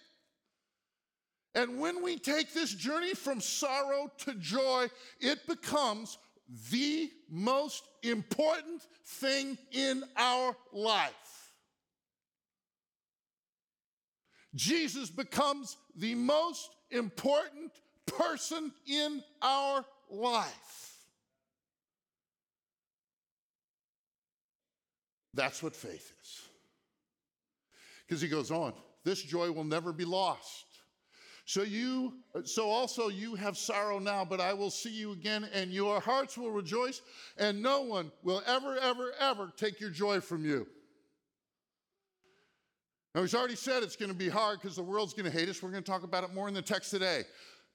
And 1.57 1.81
when 1.81 2.03
we 2.03 2.19
take 2.19 2.53
this 2.53 2.75
journey 2.75 3.15
from 3.15 3.41
sorrow 3.41 4.13
to 4.19 4.35
joy, 4.35 4.89
it 5.21 5.47
becomes 5.47 6.19
the 6.71 7.11
most 7.31 7.89
important 8.03 8.83
thing 9.07 9.57
in 9.73 10.05
our 10.19 10.55
life. 10.71 11.55
Jesus 14.55 15.09
becomes 15.09 15.79
the 15.97 16.15
most 16.15 16.69
important 16.91 17.73
person 18.05 18.71
in 18.87 19.23
our 19.41 19.83
life. 20.11 20.99
That's 25.33 25.63
what 25.63 25.75
faith 25.75 26.13
is. 26.23 26.43
Because 28.07 28.21
he 28.21 28.29
goes 28.29 28.51
on, 28.51 28.75
this 29.05 29.23
joy 29.23 29.51
will 29.51 29.65
never 29.65 29.91
be 29.91 30.05
lost. 30.05 30.67
So 31.47 31.63
you 31.63 32.15
so 32.45 32.69
also 32.69 33.07
you 33.09 33.37
have 33.37 33.57
sorrow 33.57 34.01
now, 34.01 34.25
but 34.25 34.41
I 34.41 34.53
will 34.53 34.69
see 34.69 34.91
you 34.91 35.13
again 35.13 35.49
and 35.55 35.71
your 35.71 36.01
hearts 36.01 36.37
will 36.37 36.51
rejoice 36.51 37.03
and 37.39 37.63
no 37.63 37.83
one 37.83 38.11
will 38.25 38.43
ever 38.47 38.77
ever 38.79 39.13
ever 39.21 39.53
take 39.57 39.81
your 39.81 39.91
joy 39.91 40.21
from 40.21 40.45
you. 40.45 40.67
Now 43.15 43.23
he's 43.23 43.35
already 43.35 43.55
said 43.55 43.85
it's 43.85 43.95
going 43.95 44.11
to 44.11 44.17
be 44.17 44.29
hard 44.29 44.61
because 44.61 44.75
the 44.75 44.83
world's 44.83 45.15
going 45.15 45.31
to 45.31 45.31
hate 45.31 45.49
us. 45.49 45.63
We're 45.63 45.71
going 45.71 45.85
to 45.85 45.91
talk 45.91 46.03
about 46.03 46.25
it 46.25 46.35
more 46.35 46.49
in 46.49 46.55
the 46.55 46.63
text 46.63 46.91
today. 46.91 47.23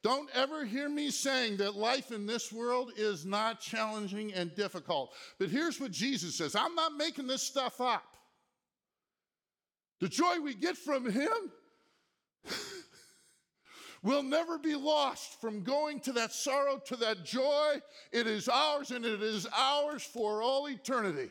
Don't 0.03 0.29
ever 0.33 0.65
hear 0.65 0.89
me 0.89 1.09
saying 1.09 1.57
that 1.57 1.75
life 1.75 2.11
in 2.11 2.25
this 2.25 2.51
world 2.51 2.91
is 2.97 3.25
not 3.25 3.61
challenging 3.61 4.33
and 4.33 4.53
difficult. 4.53 5.13
But 5.39 5.47
here's 5.47 5.79
what 5.79 5.91
Jesus 5.91 6.35
says 6.35 6.57
I'm 6.57 6.75
not 6.75 6.97
making 6.97 7.27
this 7.27 7.41
stuff 7.41 7.79
up. 7.79 8.03
The 10.01 10.09
joy 10.09 10.41
we 10.43 10.55
get 10.55 10.75
from 10.75 11.09
Him 11.09 11.31
will 14.03 14.23
never 14.23 14.57
be 14.57 14.75
lost 14.75 15.39
from 15.39 15.63
going 15.63 15.99
to 16.01 16.11
that 16.13 16.31
sorrow 16.31 16.79
to 16.85 16.95
that 16.97 17.23
joy. 17.23 17.81
It 18.11 18.27
is 18.27 18.49
ours 18.49 18.91
and 18.91 19.05
it 19.05 19.21
is 19.21 19.47
ours 19.55 20.03
for 20.03 20.41
all 20.41 20.67
eternity. 20.67 21.29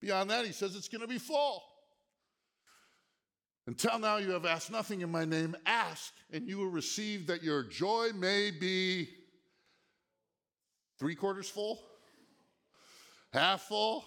Beyond 0.00 0.30
that, 0.30 0.46
he 0.46 0.52
says 0.52 0.76
it's 0.76 0.88
going 0.88 1.00
to 1.00 1.08
be 1.08 1.18
full. 1.18 1.62
Until 3.66 3.98
now, 3.98 4.16
you 4.16 4.30
have 4.30 4.46
asked 4.46 4.70
nothing 4.70 5.02
in 5.02 5.10
my 5.10 5.24
name. 5.24 5.54
Ask, 5.66 6.14
and 6.32 6.48
you 6.48 6.58
will 6.58 6.70
receive 6.70 7.26
that 7.26 7.42
your 7.42 7.62
joy 7.62 8.10
may 8.14 8.50
be 8.50 9.08
three 10.98 11.14
quarters 11.14 11.50
full, 11.50 11.80
half 13.32 13.62
full. 13.62 14.04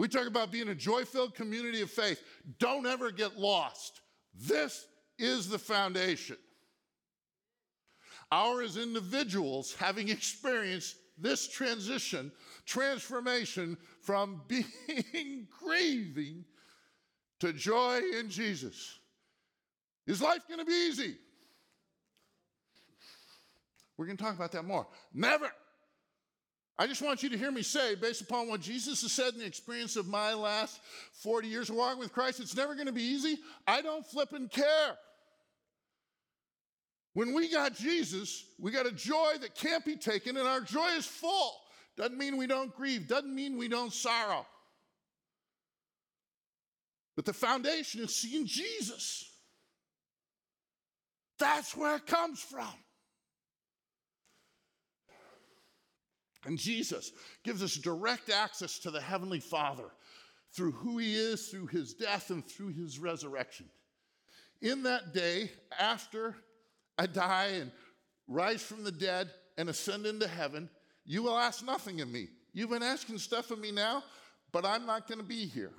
We 0.00 0.08
talk 0.08 0.26
about 0.26 0.50
being 0.50 0.70
a 0.70 0.74
joy 0.74 1.04
filled 1.04 1.34
community 1.34 1.82
of 1.82 1.90
faith. 1.90 2.22
Don't 2.58 2.86
ever 2.86 3.10
get 3.10 3.38
lost. 3.38 4.00
This 4.34 4.86
is 5.18 5.46
the 5.46 5.58
foundation. 5.58 6.38
Our, 8.32 8.62
as 8.62 8.78
individuals, 8.78 9.74
having 9.74 10.08
experienced 10.08 10.96
this 11.18 11.48
transition, 11.48 12.32
transformation 12.64 13.76
from 14.00 14.40
being 14.48 15.46
grieving 15.62 16.46
to 17.40 17.52
joy 17.52 18.00
in 18.18 18.30
Jesus. 18.30 19.00
Is 20.06 20.22
life 20.22 20.48
going 20.48 20.60
to 20.60 20.64
be 20.64 20.88
easy? 20.88 21.14
We're 23.98 24.06
going 24.06 24.16
to 24.16 24.24
talk 24.24 24.34
about 24.34 24.52
that 24.52 24.64
more. 24.64 24.86
Never. 25.12 25.52
I 26.80 26.86
just 26.86 27.02
want 27.02 27.22
you 27.22 27.28
to 27.28 27.36
hear 27.36 27.52
me 27.52 27.60
say, 27.60 27.94
based 27.94 28.22
upon 28.22 28.48
what 28.48 28.62
Jesus 28.62 29.02
has 29.02 29.12
said 29.12 29.34
in 29.34 29.40
the 29.40 29.44
experience 29.44 29.96
of 29.96 30.08
my 30.08 30.32
last 30.32 30.80
40 31.12 31.46
years 31.46 31.68
of 31.68 31.76
walking 31.76 31.98
with 31.98 32.10
Christ, 32.10 32.40
it's 32.40 32.56
never 32.56 32.74
going 32.74 32.86
to 32.86 32.92
be 32.92 33.02
easy. 33.02 33.36
I 33.66 33.82
don't 33.82 34.06
flip 34.06 34.32
and 34.32 34.50
care. 34.50 34.96
When 37.12 37.34
we 37.34 37.52
got 37.52 37.74
Jesus, 37.74 38.46
we 38.58 38.70
got 38.70 38.86
a 38.86 38.92
joy 38.92 39.34
that 39.42 39.54
can't 39.54 39.84
be 39.84 39.94
taken, 39.94 40.38
and 40.38 40.48
our 40.48 40.62
joy 40.62 40.88
is 40.96 41.04
full. 41.04 41.52
Doesn't 41.98 42.16
mean 42.16 42.38
we 42.38 42.46
don't 42.46 42.74
grieve, 42.74 43.06
doesn't 43.06 43.34
mean 43.34 43.58
we 43.58 43.68
don't 43.68 43.92
sorrow. 43.92 44.46
But 47.14 47.26
the 47.26 47.34
foundation 47.34 48.00
is 48.00 48.16
seeing 48.16 48.46
Jesus. 48.46 49.30
That's 51.38 51.76
where 51.76 51.96
it 51.96 52.06
comes 52.06 52.40
from. 52.40 52.72
And 56.44 56.58
Jesus 56.58 57.12
gives 57.44 57.62
us 57.62 57.74
direct 57.74 58.30
access 58.30 58.78
to 58.80 58.90
the 58.90 59.00
Heavenly 59.00 59.40
Father 59.40 59.90
through 60.54 60.72
who 60.72 60.98
He 60.98 61.14
is, 61.14 61.48
through 61.48 61.66
His 61.66 61.94
death, 61.94 62.30
and 62.30 62.44
through 62.44 62.72
His 62.72 62.98
resurrection. 62.98 63.66
In 64.62 64.82
that 64.84 65.14
day, 65.14 65.50
after 65.78 66.36
I 66.98 67.06
die 67.06 67.52
and 67.60 67.70
rise 68.28 68.62
from 68.62 68.84
the 68.84 68.92
dead 68.92 69.30
and 69.58 69.68
ascend 69.68 70.06
into 70.06 70.26
heaven, 70.26 70.68
you 71.04 71.22
will 71.22 71.38
ask 71.38 71.64
nothing 71.64 72.00
of 72.00 72.08
me. 72.08 72.28
You've 72.52 72.70
been 72.70 72.82
asking 72.82 73.18
stuff 73.18 73.50
of 73.50 73.58
me 73.58 73.70
now, 73.70 74.02
but 74.52 74.64
I'm 74.64 74.86
not 74.86 75.06
going 75.06 75.18
to 75.18 75.24
be 75.24 75.46
here. 75.46 75.72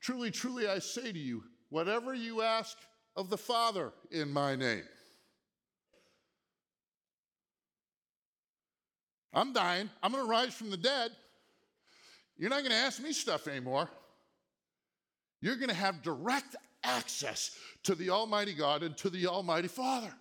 Truly, 0.00 0.30
truly, 0.30 0.68
I 0.68 0.78
say 0.78 1.12
to 1.12 1.18
you, 1.18 1.42
whatever 1.70 2.14
you 2.14 2.42
ask 2.42 2.76
of 3.16 3.30
the 3.30 3.38
Father 3.38 3.92
in 4.10 4.32
my 4.32 4.56
name, 4.56 4.84
I'm 9.36 9.52
dying. 9.52 9.90
I'm 10.02 10.10
going 10.10 10.24
to 10.24 10.30
rise 10.30 10.54
from 10.54 10.70
the 10.70 10.78
dead. 10.78 11.10
You're 12.38 12.50
not 12.50 12.60
going 12.60 12.70
to 12.70 12.76
ask 12.76 13.02
me 13.02 13.12
stuff 13.12 13.46
anymore. 13.46 13.88
You're 15.42 15.56
going 15.56 15.68
to 15.68 15.74
have 15.74 16.02
direct 16.02 16.56
access 16.82 17.56
to 17.82 17.94
the 17.94 18.10
Almighty 18.10 18.54
God 18.54 18.82
and 18.82 18.96
to 18.96 19.10
the 19.10 19.26
Almighty 19.26 19.68
Father. 19.68 20.12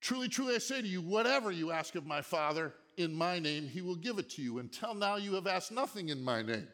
Truly, 0.00 0.28
truly, 0.28 0.54
I 0.54 0.58
say 0.58 0.80
to 0.80 0.88
you, 0.88 1.02
whatever 1.02 1.50
you 1.50 1.70
ask 1.70 1.94
of 1.94 2.06
my 2.06 2.22
Father 2.22 2.72
in 2.96 3.14
my 3.14 3.38
name, 3.38 3.68
he 3.68 3.82
will 3.82 3.96
give 3.96 4.18
it 4.18 4.30
to 4.30 4.42
you. 4.42 4.58
Until 4.58 4.94
now, 4.94 5.16
you 5.16 5.34
have 5.34 5.46
asked 5.46 5.70
nothing 5.70 6.08
in 6.08 6.24
my 6.24 6.40
name. 6.40 6.66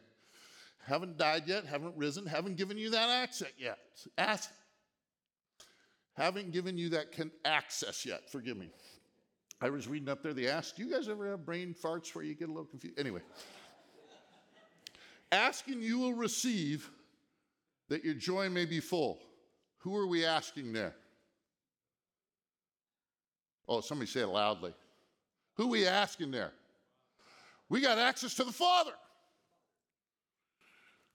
Haven't 0.85 1.17
died 1.17 1.43
yet, 1.47 1.65
haven't 1.65 1.97
risen, 1.97 2.25
haven't 2.25 2.55
given 2.55 2.77
you 2.77 2.91
that 2.91 3.09
access 3.09 3.51
yet. 3.57 3.77
Ask, 4.17 4.51
haven't 6.15 6.51
given 6.51 6.77
you 6.77 6.89
that 6.89 7.07
access 7.43 8.05
yet. 8.05 8.29
Forgive 8.31 8.57
me. 8.57 8.69
I 9.61 9.69
was 9.69 9.87
reading 9.87 10.09
up 10.09 10.21
there, 10.21 10.33
they 10.33 10.47
asked, 10.47 10.77
Do 10.77 10.83
you 10.83 10.91
guys 10.91 11.07
ever 11.07 11.29
have 11.31 11.45
brain 11.45 11.73
farts 11.73 12.13
where 12.13 12.23
you 12.23 12.35
get 12.35 12.49
a 12.49 12.51
little 12.51 12.65
confused? 12.65 12.99
Anyway, 12.99 13.21
asking 15.31 15.81
you 15.81 15.99
will 15.99 16.13
receive 16.13 16.89
that 17.89 18.03
your 18.03 18.15
joy 18.15 18.49
may 18.49 18.65
be 18.65 18.79
full. 18.79 19.19
Who 19.79 19.95
are 19.95 20.07
we 20.07 20.25
asking 20.25 20.73
there? 20.73 20.95
Oh, 23.67 23.81
somebody 23.81 24.09
say 24.09 24.21
it 24.21 24.27
loudly. 24.27 24.73
Who 25.55 25.65
are 25.65 25.69
we 25.69 25.87
asking 25.87 26.31
there? 26.31 26.51
We 27.69 27.81
got 27.81 27.97
access 27.97 28.35
to 28.35 28.43
the 28.43 28.51
Father. 28.51 28.91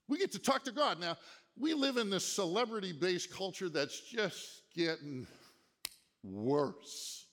We 0.07 0.17
get 0.17 0.31
to 0.33 0.39
talk 0.39 0.63
to 0.65 0.71
God. 0.71 0.99
Now, 0.99 1.17
we 1.57 1.73
live 1.73 1.97
in 1.97 2.09
this 2.09 2.25
celebrity 2.25 2.91
based 2.91 3.33
culture 3.33 3.69
that's 3.69 3.99
just 4.01 4.60
getting 4.75 5.27
worse. 6.23 7.25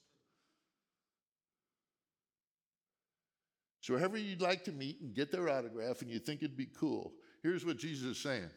So, 3.80 3.96
whoever 3.96 4.18
you'd 4.18 4.42
like 4.42 4.64
to 4.64 4.72
meet 4.72 5.00
and 5.00 5.14
get 5.14 5.32
their 5.32 5.48
autograph 5.48 6.02
and 6.02 6.10
you 6.10 6.18
think 6.18 6.42
it'd 6.42 6.56
be 6.56 6.68
cool, 6.78 7.12
here's 7.42 7.64
what 7.64 7.78
Jesus 7.78 8.16
is 8.16 8.22
saying 8.22 8.50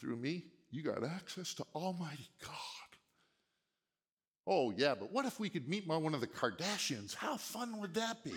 Through 0.00 0.16
me, 0.16 0.44
you 0.70 0.82
got 0.82 1.02
access 1.04 1.52
to 1.54 1.64
Almighty 1.74 2.28
God. 2.42 2.50
Oh, 4.46 4.72
yeah, 4.76 4.94
but 4.98 5.12
what 5.12 5.26
if 5.26 5.38
we 5.38 5.48
could 5.48 5.68
meet 5.68 5.86
one 5.86 6.14
of 6.14 6.20
the 6.20 6.26
Kardashians? 6.26 7.14
How 7.14 7.36
fun 7.36 7.80
would 7.80 7.94
that 7.94 8.22
be? 8.24 8.34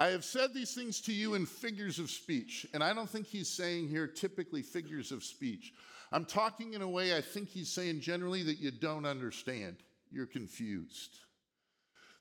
I 0.00 0.06
have 0.08 0.24
said 0.24 0.54
these 0.54 0.74
things 0.74 0.98
to 1.02 1.12
you 1.12 1.34
in 1.34 1.44
figures 1.44 1.98
of 1.98 2.10
speech, 2.10 2.66
and 2.72 2.82
I 2.82 2.94
don't 2.94 3.08
think 3.08 3.26
he's 3.26 3.50
saying 3.50 3.88
here 3.88 4.06
typically 4.06 4.62
figures 4.62 5.12
of 5.12 5.22
speech. 5.22 5.74
I'm 6.10 6.24
talking 6.24 6.72
in 6.72 6.80
a 6.80 6.88
way 6.88 7.14
I 7.14 7.20
think 7.20 7.50
he's 7.50 7.68
saying 7.68 8.00
generally 8.00 8.42
that 8.44 8.58
you 8.58 8.70
don't 8.70 9.04
understand. 9.04 9.76
You're 10.10 10.24
confused. 10.24 11.18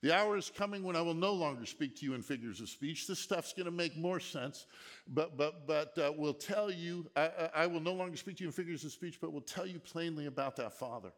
The 0.02 0.14
hour 0.14 0.36
is 0.36 0.50
coming 0.50 0.84
when 0.84 0.98
I 0.98 1.02
will 1.02 1.14
no 1.14 1.32
longer 1.32 1.66
speak 1.66 1.96
to 1.98 2.06
you 2.06 2.16
in 2.16 2.22
figures 2.22 2.60
of 2.60 2.68
speech. 2.68 3.08
This 3.08 3.20
stuff's 3.20 3.54
going 3.54 3.66
to 3.66 3.72
make 3.72 3.98
more 3.98 4.20
sense, 4.20 4.66
but 5.08 5.38
but 5.38 5.66
but 5.66 5.98
uh, 5.98 6.12
will 6.18 6.34
tell 6.34 6.70
you. 6.70 7.10
I, 7.16 7.50
I 7.56 7.68
will 7.68 7.82
no 7.82 7.94
longer 7.94 8.18
speak 8.18 8.38
to 8.38 8.44
you 8.44 8.50
in 8.50 8.54
figures 8.54 8.84
of 8.84 8.92
speech, 8.92 9.20
but 9.22 9.32
will 9.32 9.42
tell 9.42 9.66
you 9.66 9.80
plainly 9.80 10.26
about 10.26 10.58
that 10.58 10.74
Father. 10.74 11.12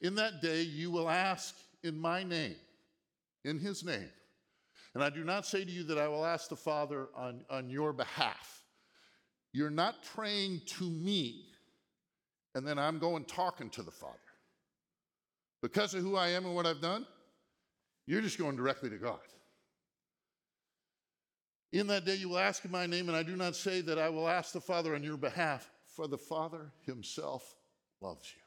In 0.00 0.16
that 0.16 0.42
day, 0.42 0.62
you 0.62 0.90
will 0.90 1.08
ask 1.08 1.54
in 1.84 1.96
my 1.96 2.24
name, 2.24 2.56
in 3.44 3.58
His 3.58 3.84
name, 3.84 4.10
and 4.94 5.04
I 5.04 5.10
do 5.10 5.24
not 5.24 5.46
say 5.46 5.64
to 5.64 5.70
you 5.70 5.84
that 5.84 5.98
I 5.98 6.08
will 6.08 6.24
ask 6.24 6.48
the 6.48 6.56
Father 6.56 7.08
on 7.16 7.44
on 7.50 7.70
your 7.70 7.92
behalf. 7.92 8.64
You're 9.52 9.70
not 9.70 10.02
praying 10.14 10.62
to 10.78 10.90
me, 10.90 11.46
and 12.54 12.66
then 12.66 12.78
I'm 12.78 12.98
going 12.98 13.24
talking 13.24 13.70
to 13.70 13.82
the 13.82 13.90
Father 13.90 14.18
because 15.62 15.94
of 15.94 16.02
who 16.02 16.16
I 16.16 16.28
am 16.28 16.44
and 16.44 16.54
what 16.54 16.66
I've 16.66 16.80
done. 16.80 17.06
You're 18.06 18.22
just 18.22 18.38
going 18.38 18.56
directly 18.56 18.90
to 18.90 18.96
God. 18.96 19.18
In 21.72 21.86
that 21.88 22.06
day 22.06 22.14
you 22.14 22.30
will 22.30 22.38
ask 22.38 22.64
in 22.64 22.70
my 22.70 22.86
name, 22.86 23.08
and 23.08 23.16
I 23.16 23.22
do 23.22 23.36
not 23.36 23.54
say 23.54 23.82
that 23.82 23.98
I 23.98 24.08
will 24.08 24.28
ask 24.28 24.52
the 24.52 24.60
Father 24.60 24.94
on 24.94 25.02
your 25.02 25.18
behalf, 25.18 25.70
for 25.86 26.08
the 26.08 26.16
Father 26.16 26.72
himself 26.86 27.54
loves 28.00 28.32
you. 28.34 28.42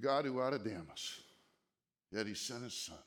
God 0.00 0.24
who 0.24 0.40
ought 0.40 0.50
to 0.50 0.58
damn 0.58 0.88
us, 0.90 1.20
yet 2.12 2.26
he 2.26 2.34
sent 2.34 2.62
his 2.62 2.74
Son. 2.74 2.98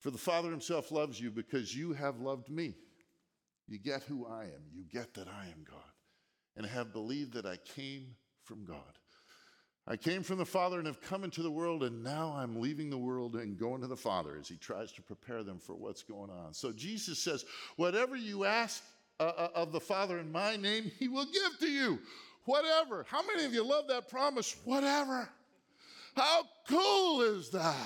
For 0.00 0.10
the 0.10 0.18
Father 0.18 0.50
himself 0.50 0.92
loves 0.92 1.20
you 1.20 1.30
because 1.30 1.74
you 1.74 1.92
have 1.92 2.20
loved 2.20 2.48
me. 2.48 2.74
You 3.66 3.78
get 3.78 4.04
who 4.04 4.26
I 4.26 4.44
am. 4.44 4.62
You 4.72 4.84
get 4.90 5.14
that 5.14 5.28
I 5.28 5.46
am 5.46 5.64
God, 5.68 5.80
and 6.56 6.64
have 6.64 6.92
believed 6.92 7.34
that 7.34 7.46
I 7.46 7.56
came 7.56 8.14
from 8.44 8.64
God. 8.64 8.98
I 9.86 9.96
came 9.96 10.22
from 10.22 10.36
the 10.36 10.44
Father 10.44 10.78
and 10.78 10.86
have 10.86 11.00
come 11.00 11.24
into 11.24 11.42
the 11.42 11.50
world, 11.50 11.82
and 11.82 12.04
now 12.04 12.34
I'm 12.36 12.60
leaving 12.60 12.90
the 12.90 12.98
world 12.98 13.36
and 13.36 13.58
going 13.58 13.80
to 13.80 13.86
the 13.86 13.96
Father 13.96 14.36
as 14.38 14.46
He 14.46 14.56
tries 14.56 14.92
to 14.92 15.02
prepare 15.02 15.42
them 15.42 15.58
for 15.58 15.74
what's 15.74 16.02
going 16.02 16.30
on. 16.30 16.52
So 16.52 16.72
Jesus 16.72 17.18
says, 17.18 17.44
Whatever 17.76 18.14
you 18.14 18.44
ask 18.44 18.82
uh, 19.18 19.32
uh, 19.36 19.48
of 19.54 19.72
the 19.72 19.80
Father 19.80 20.18
in 20.18 20.30
my 20.30 20.56
name, 20.56 20.90
He 20.98 21.08
will 21.08 21.24
give 21.24 21.58
to 21.60 21.68
you. 21.68 21.98
Whatever. 22.44 23.06
How 23.08 23.26
many 23.26 23.44
of 23.44 23.54
you 23.54 23.64
love 23.64 23.88
that 23.88 24.08
promise? 24.08 24.56
Whatever. 24.64 25.30
How 26.18 26.42
cool 26.68 27.22
is 27.22 27.50
that? 27.50 27.76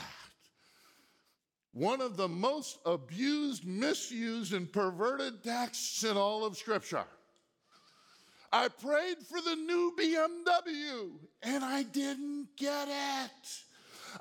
One 1.75 2.01
of 2.01 2.17
the 2.17 2.29
most 2.29 2.79
abused, 2.87 3.67
misused, 3.67 4.55
and 4.55 4.73
perverted 4.73 5.45
texts 5.45 6.03
in 6.03 6.17
all 6.17 6.43
of 6.43 6.57
Scripture. 6.57 7.05
I 8.51 8.69
prayed 8.69 9.19
for 9.19 9.43
the 9.43 9.57
new 9.57 9.95
BMW 9.99 11.11
and 11.43 11.63
I 11.63 11.83
didn't 11.83 12.49
get 12.57 12.89
it. 12.89 13.49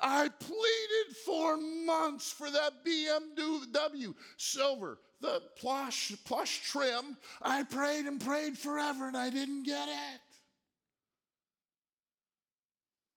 I 0.01 0.27
pleaded 0.27 1.15
for 1.25 1.55
months 1.57 2.31
for 2.31 2.49
that 2.51 2.85
BMW 2.85 4.13
silver, 4.35 4.99
the 5.21 5.41
plush, 5.57 6.13
plush 6.25 6.61
trim. 6.69 7.15
I 7.41 7.63
prayed 7.63 8.07
and 8.07 8.19
prayed 8.19 8.57
forever 8.57 9.07
and 9.07 9.15
I 9.15 9.29
didn't 9.29 9.63
get 9.63 9.87
it. 9.87 10.30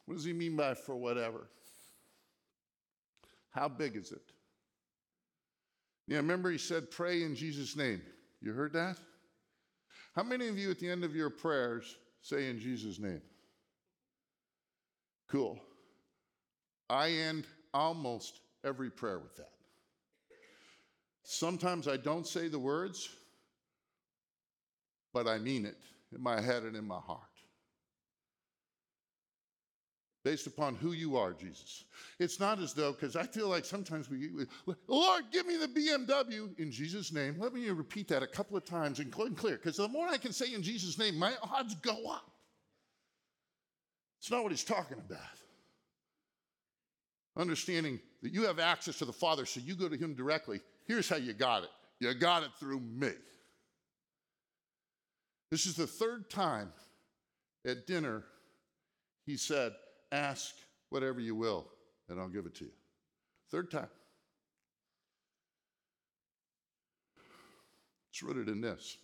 What 0.07 0.15
does 0.17 0.25
he 0.25 0.33
mean 0.33 0.57
by 0.57 0.75
for 0.75 0.97
whatever? 0.97 1.49
How 3.51 3.69
big 3.69 3.97
is 3.97 4.13
it? 4.13 4.23
Yeah, 6.07 6.19
remember 6.19 6.51
he 6.51 6.59
said, 6.59 6.91
pray 6.91 7.23
in 7.23 7.35
Jesus' 7.35 7.77
name. 7.77 8.03
You 8.43 8.53
heard 8.53 8.75
that? 8.75 8.99
How 10.15 10.23
many 10.23 10.49
of 10.49 10.59
you 10.59 10.71
at 10.71 10.79
the 10.79 10.91
end 10.91 11.03
of 11.03 11.17
your 11.17 11.31
prayers 11.31 11.97
say 12.21 12.51
in 12.51 12.59
Jesus' 12.59 12.99
name? 12.99 13.23
Cool. 15.29 15.59
I 16.91 17.11
end 17.11 17.47
almost 17.73 18.41
every 18.65 18.91
prayer 18.91 19.19
with 19.19 19.35
that. 19.37 19.51
Sometimes 21.23 21.89
I 21.89 21.97
don't 21.97 22.27
say 22.27 22.49
the 22.49 22.59
words, 22.59 23.09
but 25.15 25.27
I 25.27 25.39
mean 25.39 25.65
it 25.65 25.79
in 26.15 26.23
my 26.23 26.41
head 26.41 26.65
and 26.65 26.77
in 26.77 26.85
my 26.85 27.01
heart 27.01 27.34
based 30.25 30.47
upon 30.47 30.75
who 30.75 30.93
you 30.93 31.17
are, 31.17 31.35
Jesus. 31.35 31.85
It's 32.19 32.41
not 32.41 32.59
as 32.59 32.73
though, 32.73 32.93
because 32.93 33.15
I 33.15 33.25
feel 33.25 33.49
like 33.49 33.67
sometimes 33.67 34.09
we, 34.09 34.31
we, 34.67 34.75
Lord, 34.89 35.25
give 35.31 35.47
me 35.47 35.59
the 35.59 35.69
BMW 35.69 36.59
in 36.59 36.73
Jesus' 36.73 37.13
name. 37.13 37.37
Let 37.39 37.53
me 37.53 37.69
repeat 37.69 38.09
that 38.09 38.23
a 38.23 38.27
couple 38.27 38.57
of 38.57 38.65
times 38.65 39.01
and 39.01 39.13
clear, 39.13 39.57
because 39.57 39.77
the 39.77 39.87
more 39.87 40.09
I 40.09 40.17
can 40.17 40.33
say 40.33 40.55
in 40.55 40.63
Jesus' 40.63 40.99
name, 40.99 41.19
my 41.19 41.35
odds 41.43 41.75
go 41.77 42.11
up. 42.11 42.31
It's 44.19 44.31
not 44.31 44.43
what 44.43 44.53
he's 44.53 44.65
talking 44.65 44.97
about. 44.99 45.21
Understanding 47.37 48.01
that 48.23 48.33
you 48.33 48.47
have 48.47 48.59
access 48.59 48.99
to 48.99 49.05
the 49.05 49.13
Father, 49.13 49.45
so 49.45 49.61
you 49.61 49.75
go 49.75 49.89
to 49.91 49.97
him 49.97 50.15
directly. 50.15 50.61
Here's 50.87 51.09
how 51.09 51.17
you 51.17 51.35
got 51.35 51.65
it 51.65 51.71
you 52.01 52.13
got 52.15 52.43
it 52.43 52.51
through 52.59 52.81
me. 52.81 53.11
This 55.51 55.67
is 55.67 55.77
the 55.77 55.87
third 55.87 56.31
time 56.31 56.73
at 57.67 57.87
dinner 57.87 58.25
he 59.27 59.37
said, 59.37 59.73
Ask 60.15 60.55
whatever 60.91 61.19
you 61.19 61.35
will, 61.35 61.67
and 62.09 62.21
I'll 62.21 62.29
give 62.29 62.47
it 62.47 62.55
to 62.57 62.67
you. 62.67 62.71
Third 63.51 63.69
time. 63.69 63.89
It's 68.11 68.23
rooted 68.23 68.49
in 68.49 68.61
this 68.61 68.97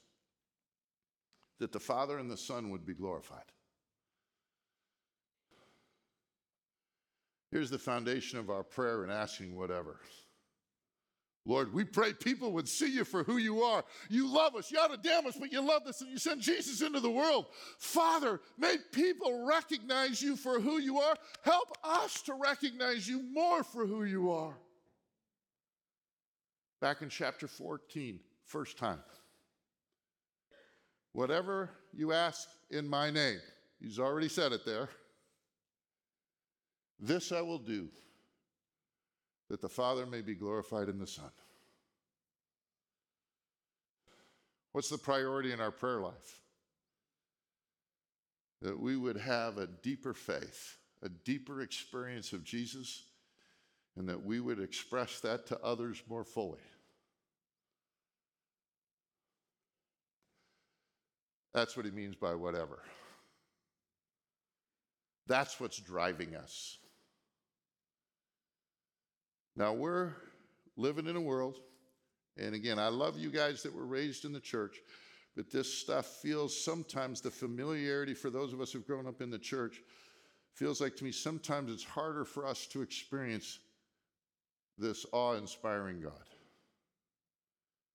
that 1.58 1.72
the 1.72 1.80
Father 1.80 2.18
and 2.18 2.30
the 2.30 2.36
Son 2.36 2.70
would 2.70 2.86
be 2.86 2.94
glorified. 2.94 3.42
Here's 7.50 7.70
the 7.70 7.78
foundation 7.78 8.38
of 8.38 8.48
our 8.48 8.62
prayer 8.62 9.02
and 9.02 9.10
asking 9.10 9.56
whatever. 9.56 9.98
Lord, 11.50 11.74
we 11.74 11.82
pray 11.82 12.12
people 12.12 12.52
would 12.52 12.68
see 12.68 12.94
you 12.94 13.02
for 13.04 13.24
who 13.24 13.38
you 13.38 13.62
are. 13.62 13.82
You 14.08 14.32
love 14.32 14.54
us. 14.54 14.70
You 14.70 14.78
ought 14.78 14.92
to 14.92 14.96
damn 14.96 15.26
us, 15.26 15.36
but 15.36 15.50
you 15.50 15.60
love 15.60 15.84
us 15.84 16.00
and 16.00 16.08
you 16.08 16.16
send 16.16 16.42
Jesus 16.42 16.80
into 16.80 17.00
the 17.00 17.10
world. 17.10 17.46
Father, 17.80 18.40
may 18.56 18.76
people 18.92 19.44
recognize 19.44 20.22
you 20.22 20.36
for 20.36 20.60
who 20.60 20.78
you 20.78 21.00
are. 21.00 21.16
Help 21.42 21.76
us 21.82 22.22
to 22.22 22.34
recognize 22.34 23.08
you 23.08 23.24
more 23.32 23.64
for 23.64 23.84
who 23.84 24.04
you 24.04 24.30
are. 24.30 24.54
Back 26.80 27.02
in 27.02 27.08
chapter 27.08 27.48
14, 27.48 28.20
first 28.46 28.78
time. 28.78 29.00
Whatever 31.14 31.70
you 31.92 32.12
ask 32.12 32.46
in 32.70 32.88
my 32.88 33.10
name, 33.10 33.40
he's 33.80 33.98
already 33.98 34.28
said 34.28 34.52
it 34.52 34.64
there. 34.64 34.88
This 37.00 37.32
I 37.32 37.40
will 37.40 37.58
do 37.58 37.88
that 39.50 39.60
the 39.60 39.68
Father 39.68 40.06
may 40.06 40.22
be 40.22 40.34
glorified 40.34 40.88
in 40.88 40.98
the 40.98 41.06
Son. 41.06 41.30
What's 44.72 44.88
the 44.88 44.96
priority 44.96 45.52
in 45.52 45.60
our 45.60 45.72
prayer 45.72 46.00
life? 46.00 46.40
That 48.62 48.78
we 48.78 48.96
would 48.96 49.16
have 49.16 49.58
a 49.58 49.66
deeper 49.66 50.14
faith, 50.14 50.76
a 51.02 51.08
deeper 51.08 51.62
experience 51.62 52.32
of 52.32 52.44
Jesus, 52.44 53.02
and 53.96 54.08
that 54.08 54.24
we 54.24 54.38
would 54.38 54.60
express 54.60 55.18
that 55.20 55.48
to 55.48 55.58
others 55.64 56.00
more 56.08 56.24
fully. 56.24 56.60
That's 61.52 61.76
what 61.76 61.86
he 61.86 61.90
means 61.90 62.14
by 62.14 62.36
whatever. 62.36 62.78
That's 65.26 65.58
what's 65.58 65.78
driving 65.78 66.36
us. 66.36 66.78
Now, 69.56 69.72
we're 69.72 70.12
living 70.76 71.06
in 71.06 71.16
a 71.16 71.20
world, 71.20 71.58
and 72.36 72.54
again, 72.54 72.78
I 72.78 72.88
love 72.88 73.18
you 73.18 73.30
guys 73.30 73.62
that 73.62 73.74
were 73.74 73.86
raised 73.86 74.24
in 74.24 74.32
the 74.32 74.40
church, 74.40 74.80
but 75.36 75.50
this 75.50 75.72
stuff 75.72 76.06
feels 76.06 76.64
sometimes 76.64 77.20
the 77.20 77.30
familiarity 77.30 78.14
for 78.14 78.30
those 78.30 78.52
of 78.52 78.60
us 78.60 78.72
who've 78.72 78.86
grown 78.86 79.06
up 79.06 79.20
in 79.20 79.30
the 79.30 79.38
church 79.38 79.80
feels 80.54 80.80
like 80.80 80.96
to 80.96 81.04
me 81.04 81.12
sometimes 81.12 81.72
it's 81.72 81.84
harder 81.84 82.24
for 82.24 82.46
us 82.46 82.66
to 82.66 82.82
experience 82.82 83.60
this 84.76 85.06
awe 85.12 85.34
inspiring 85.34 86.00
God. 86.00 86.12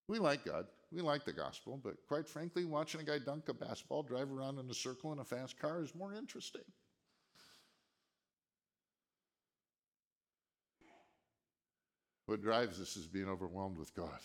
We 0.08 0.20
like 0.20 0.46
God. 0.46 0.66
We 0.92 1.02
like 1.02 1.26
the 1.26 1.34
gospel, 1.34 1.80
but 1.84 1.96
quite 2.08 2.28
frankly, 2.28 2.64
watching 2.64 3.02
a 3.02 3.04
guy 3.04 3.20
dunk 3.20 3.50
a 3.50 3.54
basketball, 3.54 4.04
drive 4.04 4.32
around 4.32 4.60
in 4.60 4.70
a 4.70 4.74
circle 4.74 5.12
in 5.12 5.20
a 5.20 5.26
fast 5.26 5.60
car 5.60 5.82
is 5.82 5.96
more 5.96 6.14
interesting. 6.14 6.62
What 12.26 12.42
drives 12.42 12.82
us 12.82 12.98
is 12.98 13.06
being 13.06 13.30
overwhelmed 13.30 13.78
with 13.78 13.96
God. 13.96 14.20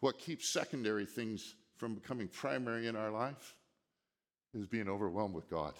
What 0.00 0.18
keeps 0.18 0.52
secondary 0.52 1.06
things 1.06 1.54
from 1.76 1.94
becoming 1.94 2.28
primary 2.28 2.86
in 2.86 2.94
our 2.94 3.10
life 3.10 3.54
is 4.52 4.66
being 4.66 4.88
overwhelmed 4.88 5.34
with 5.34 5.50
God. 5.50 5.74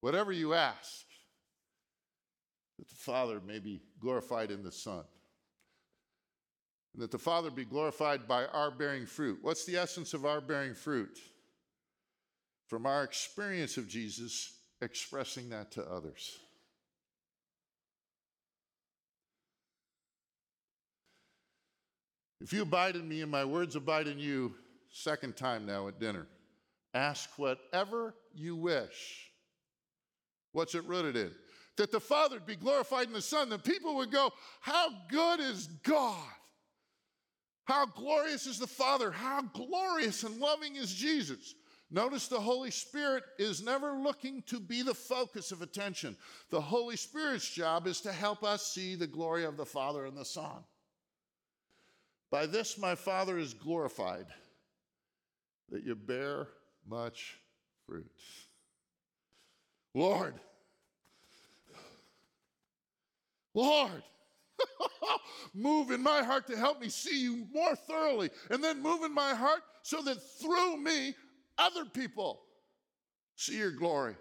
Whatever 0.00 0.32
you 0.32 0.54
ask, 0.54 1.06
that 2.78 2.88
the 2.88 2.94
Father 2.94 3.40
may 3.46 3.58
be 3.58 3.82
glorified 3.98 4.50
in 4.50 4.62
the 4.62 4.72
Son. 4.72 5.04
And 6.94 7.02
that 7.02 7.10
the 7.10 7.18
Father 7.18 7.50
be 7.50 7.64
glorified 7.64 8.26
by 8.26 8.46
our 8.46 8.70
bearing 8.70 9.06
fruit. 9.06 9.38
What's 9.42 9.64
the 9.64 9.76
essence 9.76 10.14
of 10.14 10.24
our 10.24 10.40
bearing 10.40 10.74
fruit? 10.74 11.18
From 12.70 12.86
our 12.86 13.02
experience 13.02 13.76
of 13.78 13.88
Jesus, 13.88 14.52
expressing 14.80 15.48
that 15.48 15.72
to 15.72 15.82
others. 15.82 16.38
If 22.40 22.52
you 22.52 22.62
abide 22.62 22.94
in 22.94 23.08
me 23.08 23.22
and 23.22 23.30
my 23.30 23.44
words 23.44 23.74
abide 23.74 24.06
in 24.06 24.20
you, 24.20 24.54
second 24.92 25.36
time 25.36 25.66
now 25.66 25.88
at 25.88 25.98
dinner, 25.98 26.28
ask 26.94 27.28
whatever 27.36 28.14
you 28.36 28.54
wish. 28.54 29.32
What's 30.52 30.76
it 30.76 30.84
rooted 30.84 31.16
in? 31.16 31.32
That 31.76 31.90
the 31.90 31.98
Father 31.98 32.36
would 32.36 32.46
be 32.46 32.54
glorified 32.54 33.08
in 33.08 33.12
the 33.12 33.20
Son, 33.20 33.48
that 33.48 33.64
people 33.64 33.96
would 33.96 34.12
go, 34.12 34.32
How 34.60 34.90
good 35.10 35.40
is 35.40 35.66
God? 35.82 36.22
How 37.64 37.86
glorious 37.86 38.46
is 38.46 38.60
the 38.60 38.68
Father? 38.68 39.10
How 39.10 39.42
glorious 39.42 40.22
and 40.22 40.38
loving 40.38 40.76
is 40.76 40.94
Jesus? 40.94 41.56
Notice 41.90 42.28
the 42.28 42.40
Holy 42.40 42.70
Spirit 42.70 43.24
is 43.38 43.64
never 43.64 43.92
looking 43.92 44.42
to 44.46 44.60
be 44.60 44.82
the 44.82 44.94
focus 44.94 45.50
of 45.50 45.60
attention. 45.60 46.16
The 46.50 46.60
Holy 46.60 46.96
Spirit's 46.96 47.48
job 47.48 47.88
is 47.88 48.00
to 48.02 48.12
help 48.12 48.44
us 48.44 48.66
see 48.66 48.94
the 48.94 49.08
glory 49.08 49.44
of 49.44 49.56
the 49.56 49.66
Father 49.66 50.06
and 50.06 50.16
the 50.16 50.24
Son. 50.24 50.64
By 52.30 52.46
this 52.46 52.78
my 52.78 52.94
Father 52.94 53.38
is 53.38 53.54
glorified, 53.54 54.26
that 55.70 55.84
you 55.84 55.96
bear 55.96 56.46
much 56.88 57.38
fruit. 57.86 58.06
Lord, 59.92 60.34
Lord, 63.52 64.04
move 65.54 65.90
in 65.90 66.00
my 66.00 66.22
heart 66.22 66.46
to 66.46 66.56
help 66.56 66.80
me 66.80 66.88
see 66.88 67.20
you 67.20 67.48
more 67.52 67.74
thoroughly, 67.74 68.30
and 68.50 68.62
then 68.62 68.80
move 68.80 69.02
in 69.02 69.12
my 69.12 69.34
heart 69.34 69.62
so 69.82 70.00
that 70.02 70.22
through 70.40 70.76
me, 70.76 71.14
other 71.60 71.84
people 71.84 72.40
see 73.36 73.58
your 73.58 73.70
glory. 73.70 74.16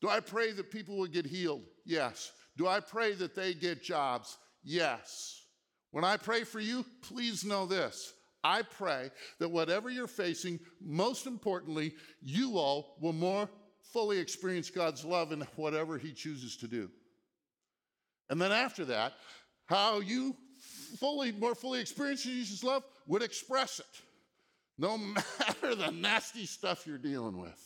Do 0.00 0.08
I 0.08 0.20
pray 0.20 0.52
that 0.52 0.70
people 0.70 0.96
will 0.96 1.06
get 1.06 1.26
healed? 1.26 1.62
Yes. 1.84 2.32
Do 2.56 2.66
I 2.66 2.80
pray 2.80 3.14
that 3.14 3.34
they 3.34 3.54
get 3.54 3.82
jobs? 3.82 4.38
Yes. 4.62 5.42
When 5.90 6.04
I 6.04 6.16
pray 6.16 6.44
for 6.44 6.60
you, 6.60 6.84
please 7.02 7.44
know 7.44 7.66
this. 7.66 8.12
I 8.44 8.62
pray 8.62 9.10
that 9.40 9.48
whatever 9.48 9.90
you're 9.90 10.06
facing, 10.06 10.60
most 10.80 11.26
importantly, 11.26 11.94
you 12.22 12.58
all 12.58 12.96
will 13.00 13.12
more 13.12 13.48
fully 13.92 14.18
experience 14.18 14.70
God's 14.70 15.04
love 15.04 15.32
in 15.32 15.40
whatever 15.56 15.98
He 15.98 16.12
chooses 16.12 16.56
to 16.58 16.68
do. 16.68 16.90
And 18.28 18.40
then 18.40 18.52
after 18.52 18.84
that, 18.86 19.14
how 19.66 20.00
you 20.00 20.36
fully, 20.98 21.32
more 21.32 21.54
fully 21.54 21.80
experience 21.80 22.22
Jesus' 22.22 22.62
love 22.62 22.84
would 23.06 23.22
express 23.22 23.80
it, 23.80 24.02
no 24.78 24.98
matter 24.98 25.74
the 25.74 25.90
nasty 25.90 26.46
stuff 26.46 26.86
you're 26.86 26.98
dealing 26.98 27.38
with. 27.38 27.60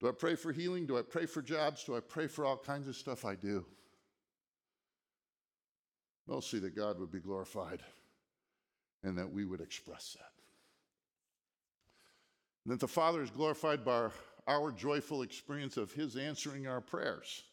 Do 0.00 0.08
I 0.08 0.12
pray 0.12 0.34
for 0.34 0.52
healing? 0.52 0.86
Do 0.86 0.98
I 0.98 1.02
pray 1.02 1.26
for 1.26 1.40
jobs? 1.40 1.84
Do 1.84 1.96
I 1.96 2.00
pray 2.00 2.26
for 2.26 2.44
all 2.44 2.58
kinds 2.58 2.86
of 2.86 2.96
stuff? 2.96 3.24
I 3.24 3.34
do. 3.34 3.64
Mostly 6.26 6.58
that 6.60 6.76
God 6.76 6.98
would 6.98 7.10
be 7.10 7.20
glorified 7.20 7.82
and 9.02 9.16
that 9.16 9.32
we 9.32 9.44
would 9.44 9.60
express 9.60 10.16
that. 10.18 10.32
And 12.64 12.74
that 12.74 12.80
the 12.80 12.88
Father 12.88 13.22
is 13.22 13.30
glorified 13.30 13.84
by 13.84 13.92
our, 13.92 14.12
our 14.48 14.72
joyful 14.72 15.22
experience 15.22 15.76
of 15.76 15.92
His 15.92 16.16
answering 16.16 16.66
our 16.66 16.80
prayers 16.80 17.44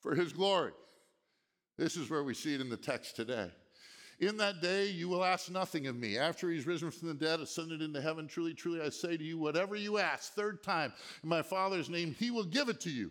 for 0.00 0.14
His 0.14 0.32
glory. 0.32 0.72
This 1.76 1.96
is 1.96 2.08
where 2.08 2.22
we 2.22 2.34
see 2.34 2.54
it 2.54 2.60
in 2.60 2.68
the 2.68 2.76
text 2.76 3.16
today. 3.16 3.50
In 4.20 4.36
that 4.36 4.60
day, 4.60 4.86
you 4.86 5.08
will 5.08 5.24
ask 5.24 5.50
nothing 5.50 5.86
of 5.86 5.96
me. 5.96 6.18
After 6.18 6.50
he's 6.50 6.66
risen 6.66 6.90
from 6.90 7.08
the 7.08 7.14
dead, 7.14 7.40
ascended 7.40 7.80
into 7.80 8.02
heaven, 8.02 8.28
truly, 8.28 8.52
truly, 8.52 8.82
I 8.82 8.90
say 8.90 9.16
to 9.16 9.24
you, 9.24 9.38
whatever 9.38 9.76
you 9.76 9.96
ask, 9.96 10.34
third 10.34 10.62
time, 10.62 10.92
in 11.22 11.28
my 11.30 11.40
Father's 11.40 11.88
name, 11.88 12.14
he 12.18 12.30
will 12.30 12.44
give 12.44 12.68
it 12.68 12.80
to 12.82 12.90
you. 12.90 13.10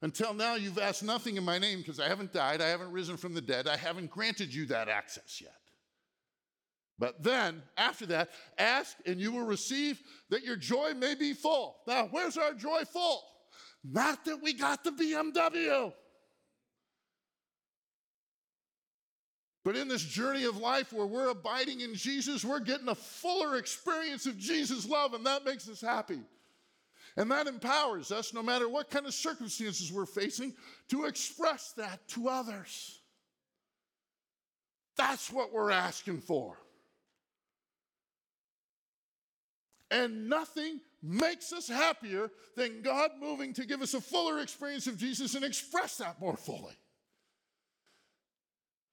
Until 0.00 0.34
now, 0.34 0.54
you've 0.54 0.78
asked 0.78 1.02
nothing 1.02 1.36
in 1.36 1.44
my 1.44 1.58
name 1.58 1.78
because 1.78 1.98
I 1.98 2.08
haven't 2.08 2.32
died, 2.32 2.60
I 2.60 2.68
haven't 2.68 2.92
risen 2.92 3.16
from 3.16 3.34
the 3.34 3.40
dead, 3.40 3.66
I 3.66 3.76
haven't 3.76 4.10
granted 4.10 4.54
you 4.54 4.66
that 4.66 4.88
access 4.88 5.40
yet. 5.40 5.54
But 6.98 7.22
then, 7.24 7.62
after 7.76 8.06
that, 8.06 8.30
ask 8.58 8.96
and 9.06 9.20
you 9.20 9.32
will 9.32 9.44
receive 9.44 10.00
that 10.30 10.44
your 10.44 10.56
joy 10.56 10.94
may 10.94 11.16
be 11.16 11.32
full. 11.32 11.78
Now, 11.88 12.06
where's 12.12 12.36
our 12.36 12.52
joy 12.54 12.84
full? 12.84 13.24
Not 13.84 14.24
that 14.26 14.40
we 14.40 14.52
got 14.52 14.84
the 14.84 14.90
BMW. 14.90 15.92
But 19.64 19.76
in 19.76 19.86
this 19.86 20.02
journey 20.02 20.44
of 20.44 20.56
life 20.56 20.92
where 20.92 21.06
we're 21.06 21.28
abiding 21.28 21.80
in 21.80 21.94
Jesus, 21.94 22.44
we're 22.44 22.60
getting 22.60 22.88
a 22.88 22.94
fuller 22.94 23.56
experience 23.56 24.26
of 24.26 24.36
Jesus' 24.36 24.88
love, 24.88 25.14
and 25.14 25.24
that 25.24 25.44
makes 25.44 25.68
us 25.68 25.80
happy. 25.80 26.18
And 27.16 27.30
that 27.30 27.46
empowers 27.46 28.10
us, 28.10 28.34
no 28.34 28.42
matter 28.42 28.68
what 28.68 28.90
kind 28.90 29.06
of 29.06 29.14
circumstances 29.14 29.92
we're 29.92 30.06
facing, 30.06 30.54
to 30.88 31.04
express 31.04 31.72
that 31.76 32.08
to 32.08 32.28
others. 32.28 33.00
That's 34.96 35.30
what 35.30 35.52
we're 35.52 35.70
asking 35.70 36.22
for. 36.22 36.56
And 39.90 40.28
nothing 40.28 40.80
makes 41.02 41.52
us 41.52 41.68
happier 41.68 42.30
than 42.56 42.82
God 42.82 43.10
moving 43.20 43.52
to 43.54 43.66
give 43.66 43.82
us 43.82 43.94
a 43.94 44.00
fuller 44.00 44.40
experience 44.40 44.86
of 44.86 44.96
Jesus 44.96 45.34
and 45.34 45.44
express 45.44 45.98
that 45.98 46.18
more 46.20 46.36
fully. 46.36 46.74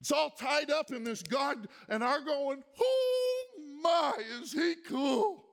It's 0.01 0.11
all 0.11 0.29
tied 0.29 0.71
up 0.71 0.91
in 0.91 1.03
this 1.03 1.21
God 1.21 1.67
and 1.89 2.03
our 2.03 2.21
going, 2.21 2.63
oh 2.79 3.45
my, 3.81 4.13
is 4.41 4.53
he 4.53 4.75
cool? 4.87 5.43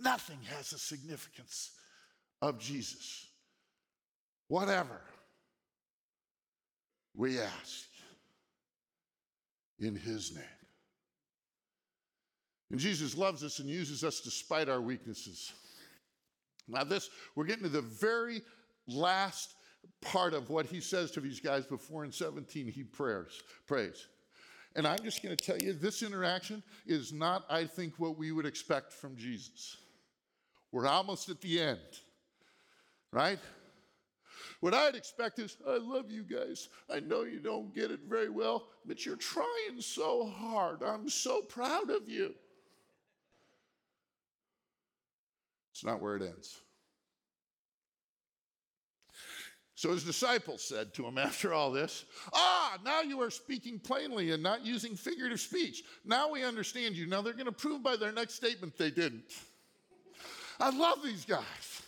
Nothing 0.00 0.38
has 0.56 0.70
the 0.70 0.78
significance 0.78 1.72
of 2.42 2.58
Jesus. 2.58 3.26
Whatever 4.48 5.00
we 7.14 7.38
ask 7.38 7.88
in 9.80 9.94
his 9.96 10.34
name. 10.34 10.44
And 12.70 12.78
Jesus 12.78 13.16
loves 13.16 13.42
us 13.42 13.58
and 13.58 13.68
uses 13.68 14.04
us 14.04 14.20
despite 14.20 14.68
our 14.68 14.80
weaknesses. 14.80 15.52
Now, 16.68 16.84
this, 16.84 17.08
we're 17.34 17.44
getting 17.46 17.62
to 17.62 17.70
the 17.70 17.80
very 17.80 18.42
last 18.86 19.54
part 20.00 20.34
of 20.34 20.50
what 20.50 20.66
he 20.66 20.80
says 20.80 21.10
to 21.12 21.20
these 21.20 21.40
guys 21.40 21.66
before 21.66 22.04
in 22.04 22.12
17 22.12 22.68
he 22.68 22.82
prayers, 22.84 23.42
prays. 23.66 24.06
And 24.76 24.86
I'm 24.86 25.02
just 25.02 25.22
going 25.22 25.36
to 25.36 25.44
tell 25.44 25.58
you 25.58 25.72
this 25.72 26.02
interaction 26.02 26.62
is 26.86 27.12
not, 27.12 27.44
I 27.50 27.64
think, 27.64 27.94
what 27.98 28.16
we 28.16 28.32
would 28.32 28.46
expect 28.46 28.92
from 28.92 29.16
Jesus. 29.16 29.76
We're 30.70 30.86
almost 30.86 31.28
at 31.30 31.40
the 31.40 31.60
end, 31.60 31.80
right? 33.12 33.38
What 34.60 34.74
I'd 34.74 34.94
expect 34.94 35.38
is, 35.38 35.56
I 35.66 35.78
love 35.78 36.10
you 36.10 36.22
guys. 36.22 36.68
I 36.92 37.00
know 37.00 37.22
you 37.22 37.40
don't 37.40 37.74
get 37.74 37.90
it 37.90 38.00
very 38.08 38.28
well, 38.28 38.68
but 38.84 39.06
you're 39.06 39.16
trying 39.16 39.80
so 39.80 40.26
hard. 40.26 40.82
I'm 40.82 41.08
so 41.08 41.42
proud 41.42 41.90
of 41.90 42.08
you. 42.08 42.34
It's 45.72 45.84
not 45.84 46.02
where 46.02 46.16
it 46.16 46.22
ends. 46.22 46.60
So 49.78 49.90
his 49.90 50.02
disciples 50.02 50.60
said 50.60 50.92
to 50.94 51.06
him 51.06 51.18
after 51.18 51.54
all 51.54 51.70
this, 51.70 52.04
Ah, 52.32 52.78
now 52.84 53.00
you 53.00 53.22
are 53.22 53.30
speaking 53.30 53.78
plainly 53.78 54.32
and 54.32 54.42
not 54.42 54.66
using 54.66 54.96
figurative 54.96 55.38
speech. 55.38 55.84
Now 56.04 56.28
we 56.28 56.42
understand 56.42 56.96
you. 56.96 57.06
Now 57.06 57.22
they're 57.22 57.32
going 57.32 57.44
to 57.46 57.52
prove 57.52 57.80
by 57.80 57.94
their 57.94 58.10
next 58.10 58.34
statement 58.34 58.76
they 58.76 58.90
didn't. 58.90 59.32
I 60.58 60.76
love 60.76 60.98
these 61.04 61.24
guys. 61.24 61.82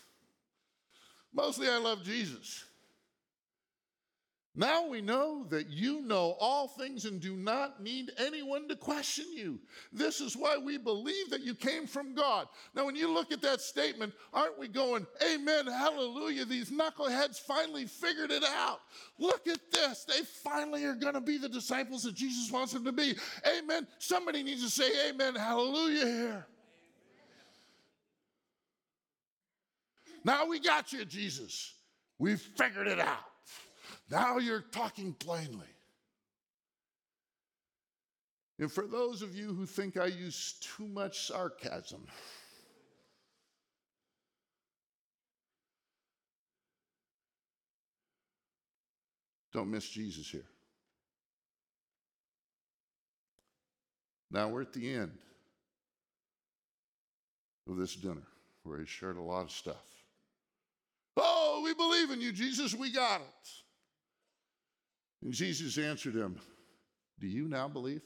Mostly 1.34 1.66
I 1.68 1.78
love 1.78 2.04
Jesus. 2.04 2.62
Now 4.56 4.88
we 4.88 5.00
know 5.00 5.46
that 5.50 5.70
you 5.70 6.00
know 6.02 6.36
all 6.40 6.66
things 6.66 7.04
and 7.04 7.20
do 7.20 7.36
not 7.36 7.80
need 7.80 8.10
anyone 8.18 8.66
to 8.66 8.74
question 8.74 9.26
you. 9.32 9.60
This 9.92 10.20
is 10.20 10.36
why 10.36 10.58
we 10.58 10.76
believe 10.76 11.30
that 11.30 11.42
you 11.42 11.54
came 11.54 11.86
from 11.86 12.16
God. 12.16 12.48
Now, 12.74 12.84
when 12.84 12.96
you 12.96 13.12
look 13.12 13.30
at 13.30 13.42
that 13.42 13.60
statement, 13.60 14.12
aren't 14.34 14.58
we 14.58 14.66
going, 14.66 15.06
Amen, 15.24 15.66
hallelujah? 15.66 16.44
These 16.44 16.72
knuckleheads 16.72 17.38
finally 17.38 17.86
figured 17.86 18.32
it 18.32 18.42
out. 18.42 18.80
Look 19.18 19.46
at 19.46 19.60
this. 19.70 20.04
They 20.04 20.24
finally 20.24 20.84
are 20.84 20.96
going 20.96 21.14
to 21.14 21.20
be 21.20 21.38
the 21.38 21.48
disciples 21.48 22.02
that 22.02 22.16
Jesus 22.16 22.50
wants 22.50 22.72
them 22.72 22.84
to 22.84 22.92
be. 22.92 23.14
Amen. 23.46 23.86
Somebody 23.98 24.42
needs 24.42 24.64
to 24.64 24.70
say, 24.70 25.10
Amen, 25.10 25.36
hallelujah 25.36 26.06
here. 26.06 26.46
Now 30.24 30.44
we 30.46 30.58
got 30.58 30.92
you, 30.92 31.04
Jesus. 31.04 31.72
We've 32.18 32.40
figured 32.40 32.88
it 32.88 32.98
out. 32.98 33.29
Now 34.10 34.38
you're 34.38 34.64
talking 34.72 35.12
plainly. 35.12 35.66
And 38.58 38.70
for 38.70 38.86
those 38.86 39.22
of 39.22 39.34
you 39.34 39.54
who 39.54 39.64
think 39.64 39.96
I 39.96 40.06
use 40.06 40.56
too 40.60 40.86
much 40.86 41.28
sarcasm, 41.28 42.04
don't 49.52 49.70
miss 49.70 49.88
Jesus 49.88 50.28
here. 50.28 50.44
Now 54.30 54.48
we're 54.48 54.62
at 54.62 54.72
the 54.72 54.92
end 54.92 55.16
of 57.68 57.76
this 57.76 57.96
dinner 57.96 58.26
where 58.64 58.78
he 58.78 58.86
shared 58.86 59.16
a 59.16 59.22
lot 59.22 59.42
of 59.42 59.50
stuff. 59.50 59.86
Oh, 61.16 61.62
we 61.64 61.74
believe 61.74 62.10
in 62.10 62.20
you, 62.20 62.32
Jesus, 62.32 62.74
we 62.74 62.92
got 62.92 63.20
it. 63.20 63.50
And 65.22 65.32
Jesus 65.32 65.76
answered 65.78 66.14
him, 66.14 66.38
Do 67.18 67.26
you 67.26 67.48
now 67.48 67.68
believe? 67.68 68.02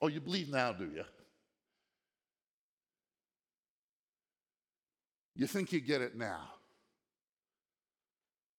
Oh, 0.00 0.08
you 0.08 0.20
believe 0.20 0.50
now, 0.50 0.72
do 0.72 0.84
you? 0.84 1.04
You 5.36 5.46
think 5.46 5.72
you 5.72 5.80
get 5.80 6.02
it 6.02 6.16
now. 6.16 6.50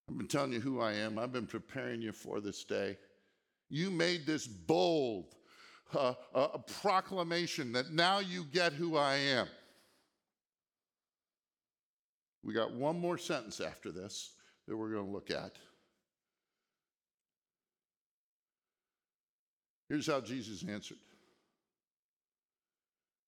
I've 0.10 0.18
been 0.18 0.28
telling 0.28 0.54
you 0.54 0.60
who 0.60 0.82
I 0.82 0.94
am. 0.94 1.20
I've 1.20 1.32
been 1.32 1.48
preparing 1.48 2.02
you 2.02 2.12
for 2.12 2.42
this 2.42 2.64
day. 2.64 2.98
You 3.70 3.90
made 3.90 4.26
this 4.26 4.48
bold 4.48 5.36
uh, 5.94 6.14
uh, 6.34 6.48
proclamation 6.82 7.72
that 7.74 7.92
now 7.92 8.20
you 8.20 8.44
get 8.46 8.74
who 8.74 8.98
I 8.98 9.16
am. 9.16 9.48
We 12.46 12.54
got 12.54 12.72
one 12.72 13.00
more 13.00 13.18
sentence 13.18 13.60
after 13.60 13.92
this 13.92 14.34
that 14.68 14.78
we're 14.78 14.92
going 14.92 15.06
to 15.06 15.12
look 15.12 15.32
at. 15.32 15.58
Here's 19.90 20.08
how 20.08 20.22
Jesus 20.22 20.64
answered 20.68 20.98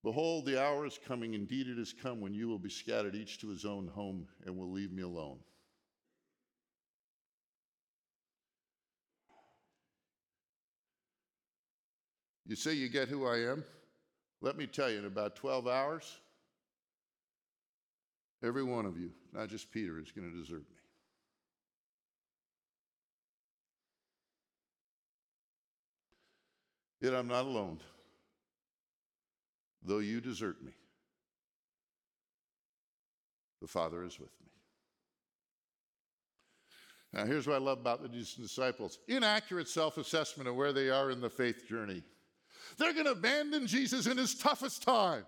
Behold, 0.03 0.45
the 0.45 0.61
hour 0.63 0.85
is 0.85 0.99
coming, 1.05 1.33
indeed 1.33 1.67
it 1.67 1.79
has 1.79 1.93
come, 1.93 2.21
when 2.21 2.33
you 2.33 2.47
will 2.47 2.59
be 2.59 2.69
scattered 2.69 3.15
each 3.15 3.39
to 3.41 3.49
his 3.49 3.65
own 3.65 3.87
home 3.87 4.27
and 4.45 4.55
will 4.55 4.71
leave 4.71 4.91
me 4.91 5.01
alone. 5.01 5.39
You 12.45 12.55
say 12.55 12.73
you 12.73 12.87
get 12.87 13.09
who 13.09 13.25
I 13.25 13.39
am? 13.51 13.65
Let 14.41 14.57
me 14.57 14.67
tell 14.67 14.89
you, 14.89 14.99
in 14.99 15.05
about 15.05 15.35
12 15.35 15.67
hours, 15.67 16.19
every 18.43 18.63
one 18.63 18.85
of 18.85 18.97
you, 18.97 19.11
not 19.33 19.49
just 19.49 19.71
Peter, 19.71 19.99
is 19.99 20.11
going 20.11 20.31
to 20.31 20.37
desert 20.37 20.63
me. 20.69 20.77
Yet 27.01 27.13
I'm 27.13 27.27
not 27.27 27.45
alone. 27.45 27.79
Though 29.83 29.99
you 29.99 30.19
desert 30.19 30.63
me, 30.63 30.71
the 33.61 33.67
Father 33.67 34.03
is 34.03 34.19
with 34.19 34.31
me. 34.41 34.47
Now, 37.13 37.25
here's 37.25 37.47
what 37.47 37.55
I 37.55 37.59
love 37.59 37.79
about 37.79 38.01
the 38.01 38.09
disciples 38.09 38.99
inaccurate 39.07 39.69
self 39.69 39.97
assessment 39.97 40.49
of 40.49 40.55
where 40.55 40.73
they 40.73 40.89
are 40.89 41.11
in 41.11 41.21
the 41.21 41.29
faith 41.29 41.67
journey. 41.67 42.03
They're 42.77 42.93
going 42.93 43.05
to 43.05 43.11
abandon 43.11 43.65
Jesus 43.65 44.07
in 44.07 44.17
his 44.17 44.35
toughest 44.35 44.83
time. 44.83 45.25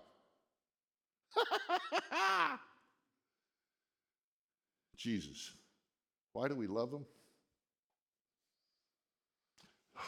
Jesus, 5.00 5.50
why 6.34 6.46
do 6.46 6.54
we 6.54 6.66
love 6.66 6.92
him? 6.92 7.06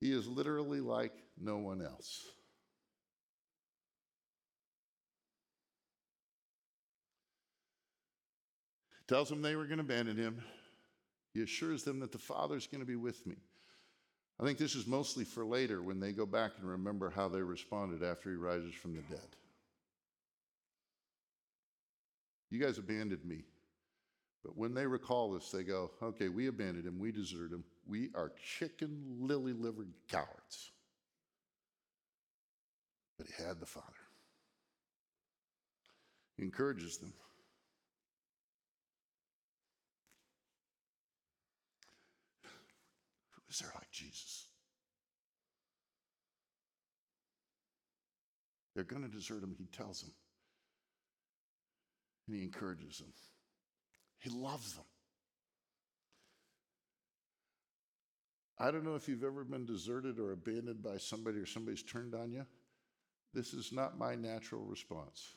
He 0.00 0.12
is 0.12 0.28
literally 0.28 0.80
like 0.80 1.12
no 1.38 1.58
one 1.58 1.82
else. 1.82 2.24
Tells 9.08 9.28
them 9.28 9.42
they 9.42 9.56
were 9.56 9.64
going 9.64 9.78
to 9.78 9.84
abandon 9.84 10.16
him. 10.16 10.40
He 11.34 11.42
assures 11.42 11.82
them 11.82 11.98
that 11.98 12.12
the 12.12 12.18
Father's 12.18 12.68
going 12.68 12.80
to 12.80 12.86
be 12.86 12.94
with 12.94 13.26
me. 13.26 13.34
I 14.38 14.44
think 14.44 14.58
this 14.58 14.76
is 14.76 14.86
mostly 14.86 15.24
for 15.24 15.44
later 15.44 15.82
when 15.82 15.98
they 15.98 16.12
go 16.12 16.24
back 16.24 16.52
and 16.60 16.70
remember 16.70 17.10
how 17.10 17.28
they 17.28 17.42
responded 17.42 18.04
after 18.04 18.30
he 18.30 18.36
rises 18.36 18.74
from 18.74 18.94
the 18.94 19.02
dead. 19.02 19.36
You 22.50 22.58
guys 22.58 22.78
abandoned 22.78 23.24
me. 23.24 23.44
But 24.44 24.56
when 24.56 24.74
they 24.74 24.86
recall 24.86 25.32
this, 25.32 25.50
they 25.50 25.62
go, 25.62 25.90
okay, 26.02 26.28
we 26.28 26.46
abandoned 26.46 26.86
him, 26.86 26.98
we 26.98 27.12
deserted 27.12 27.52
him, 27.52 27.64
we 27.86 28.08
are 28.14 28.32
chicken 28.58 29.04
lily 29.20 29.52
livered 29.52 29.92
cowards. 30.10 30.72
But 33.18 33.26
he 33.26 33.42
had 33.42 33.60
the 33.60 33.66
Father. 33.66 33.86
He 36.38 36.42
encourages 36.42 36.96
them. 36.96 37.12
Who 42.42 43.42
is 43.50 43.58
there 43.58 43.70
like 43.74 43.90
Jesus? 43.92 44.46
They're 48.74 48.84
going 48.84 49.02
to 49.02 49.08
desert 49.08 49.42
him, 49.42 49.54
he 49.58 49.66
tells 49.66 50.00
them. 50.00 50.12
And 52.30 52.38
he 52.38 52.44
encourages 52.44 52.98
them. 52.98 53.12
He 54.20 54.30
loves 54.30 54.74
them. 54.74 54.84
I 58.56 58.70
don't 58.70 58.84
know 58.84 58.94
if 58.94 59.08
you've 59.08 59.24
ever 59.24 59.42
been 59.42 59.66
deserted 59.66 60.20
or 60.20 60.30
abandoned 60.30 60.80
by 60.80 60.98
somebody 60.98 61.38
or 61.38 61.46
somebody's 61.46 61.82
turned 61.82 62.14
on 62.14 62.30
you. 62.30 62.46
This 63.34 63.52
is 63.52 63.72
not 63.72 63.98
my 63.98 64.14
natural 64.14 64.62
response. 64.62 65.34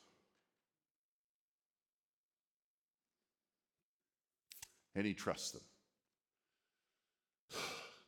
And 4.94 5.04
he 5.04 5.16
trusts 5.16 5.50
them. 5.50 5.64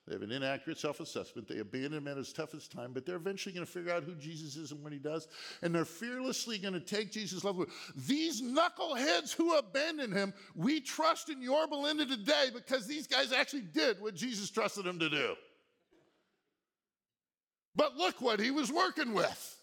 They 0.07 0.13
have 0.13 0.21
an 0.21 0.31
inaccurate 0.31 0.77
self 0.77 0.99
assessment. 0.99 1.47
They 1.47 1.57
abandon 1.57 1.93
him 1.93 2.07
at 2.07 2.17
his 2.17 2.31
toughest 2.31 2.71
time, 2.71 2.91
but 2.93 3.05
they're 3.05 3.15
eventually 3.15 3.53
going 3.53 3.65
to 3.65 3.71
figure 3.71 3.91
out 3.91 4.03
who 4.03 4.13
Jesus 4.13 4.55
is 4.55 4.71
and 4.71 4.83
what 4.83 4.93
he 4.93 4.99
does. 4.99 5.27
And 5.63 5.73
they're 5.73 5.83
fearlessly 5.83 6.59
going 6.59 6.75
to 6.75 6.79
take 6.79 7.11
Jesus' 7.11 7.43
love. 7.43 7.65
These 7.95 8.43
knuckleheads 8.43 9.33
who 9.33 9.57
abandoned 9.57 10.13
him, 10.13 10.33
we 10.53 10.79
trust 10.79 11.29
in 11.29 11.41
your 11.41 11.67
Belinda 11.67 12.05
today 12.05 12.49
because 12.53 12.85
these 12.85 13.07
guys 13.07 13.31
actually 13.31 13.63
did 13.63 13.99
what 13.99 14.13
Jesus 14.13 14.51
trusted 14.51 14.85
them 14.85 14.99
to 14.99 15.09
do. 15.09 15.33
But 17.75 17.97
look 17.97 18.21
what 18.21 18.39
he 18.39 18.51
was 18.51 18.71
working 18.71 19.13
with. 19.13 19.57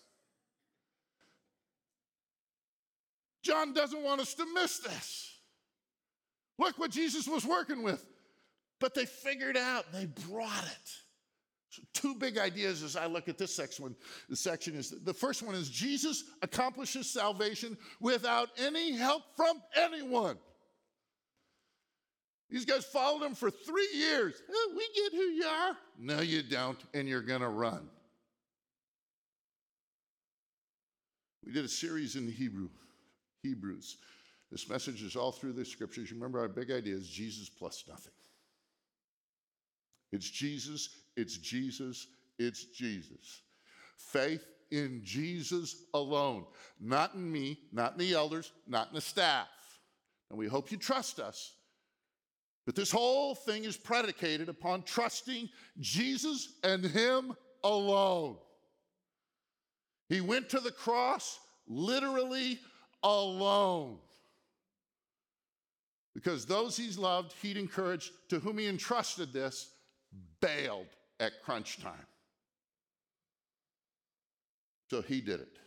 John 3.44 3.72
doesn't 3.74 4.02
want 4.02 4.20
us 4.20 4.34
to 4.34 4.46
miss 4.54 4.78
this. 4.80 5.36
Look 6.58 6.78
what 6.78 6.90
Jesus 6.90 7.28
was 7.28 7.46
working 7.46 7.82
with. 7.82 8.04
But 8.82 8.94
they 8.94 9.06
figured 9.06 9.56
out, 9.56 9.92
they 9.92 10.06
brought 10.28 10.64
it. 10.64 10.90
So 11.70 11.82
two 11.94 12.16
big 12.16 12.36
ideas 12.36 12.82
as 12.82 12.96
I 12.96 13.06
look 13.06 13.28
at 13.28 13.38
this 13.38 13.54
section. 13.54 13.94
The 14.28 14.34
section 14.34 14.74
is 14.74 14.90
the 15.04 15.14
first 15.14 15.40
one 15.40 15.54
is 15.54 15.70
Jesus 15.70 16.24
accomplishes 16.42 17.08
salvation 17.08 17.78
without 18.00 18.48
any 18.58 18.96
help 18.96 19.22
from 19.36 19.62
anyone. 19.76 20.36
These 22.50 22.64
guys 22.64 22.84
followed 22.84 23.24
him 23.24 23.36
for 23.36 23.52
three 23.52 23.88
years. 23.94 24.42
Oh, 24.50 24.74
we 24.76 24.86
get 25.00 25.12
who 25.12 25.26
you 25.26 25.44
are. 25.44 25.76
No, 25.96 26.20
you 26.20 26.42
don't, 26.42 26.78
and 26.92 27.08
you're 27.08 27.22
going 27.22 27.40
to 27.40 27.48
run. 27.48 27.88
We 31.46 31.52
did 31.52 31.64
a 31.64 31.68
series 31.68 32.16
in 32.16 32.28
Hebrew, 32.28 32.68
Hebrews. 33.44 33.98
This 34.50 34.68
message 34.68 35.02
is 35.04 35.14
all 35.14 35.30
through 35.30 35.52
the 35.52 35.64
scriptures. 35.64 36.10
You 36.10 36.16
remember 36.16 36.40
our 36.40 36.48
big 36.48 36.72
idea 36.72 36.96
is 36.96 37.08
Jesus 37.08 37.48
plus 37.48 37.84
nothing. 37.88 38.12
It's 40.12 40.28
Jesus, 40.28 40.88
it's 41.16 41.38
Jesus, 41.38 42.06
it's 42.38 42.66
Jesus. 42.66 43.42
Faith 43.96 44.44
in 44.70 45.00
Jesus 45.02 45.84
alone, 45.94 46.44
not 46.80 47.14
in 47.14 47.30
me, 47.30 47.58
not 47.72 47.92
in 47.92 47.98
the 47.98 48.14
elders, 48.14 48.52
not 48.66 48.88
in 48.88 48.94
the 48.94 49.00
staff. 49.00 49.48
And 50.30 50.38
we 50.38 50.46
hope 50.46 50.70
you 50.70 50.78
trust 50.78 51.20
us. 51.20 51.54
But 52.64 52.74
this 52.74 52.90
whole 52.90 53.34
thing 53.34 53.64
is 53.64 53.76
predicated 53.76 54.48
upon 54.48 54.82
trusting 54.82 55.48
Jesus 55.80 56.54
and 56.62 56.84
Him 56.84 57.34
alone. 57.64 58.36
He 60.08 60.20
went 60.20 60.48
to 60.50 60.60
the 60.60 60.70
cross 60.70 61.40
literally 61.66 62.58
alone. 63.02 63.98
Because 66.14 66.44
those 66.44 66.76
he's 66.76 66.98
loved, 66.98 67.34
he'd 67.40 67.56
encouraged, 67.56 68.10
to 68.28 68.38
whom 68.38 68.58
he 68.58 68.68
entrusted 68.68 69.32
this, 69.32 69.71
bailed 70.40 70.88
at 71.20 71.42
crunch 71.42 71.80
time. 71.80 72.06
So 74.90 75.00
he 75.00 75.20
did 75.20 75.40
it. 75.40 75.58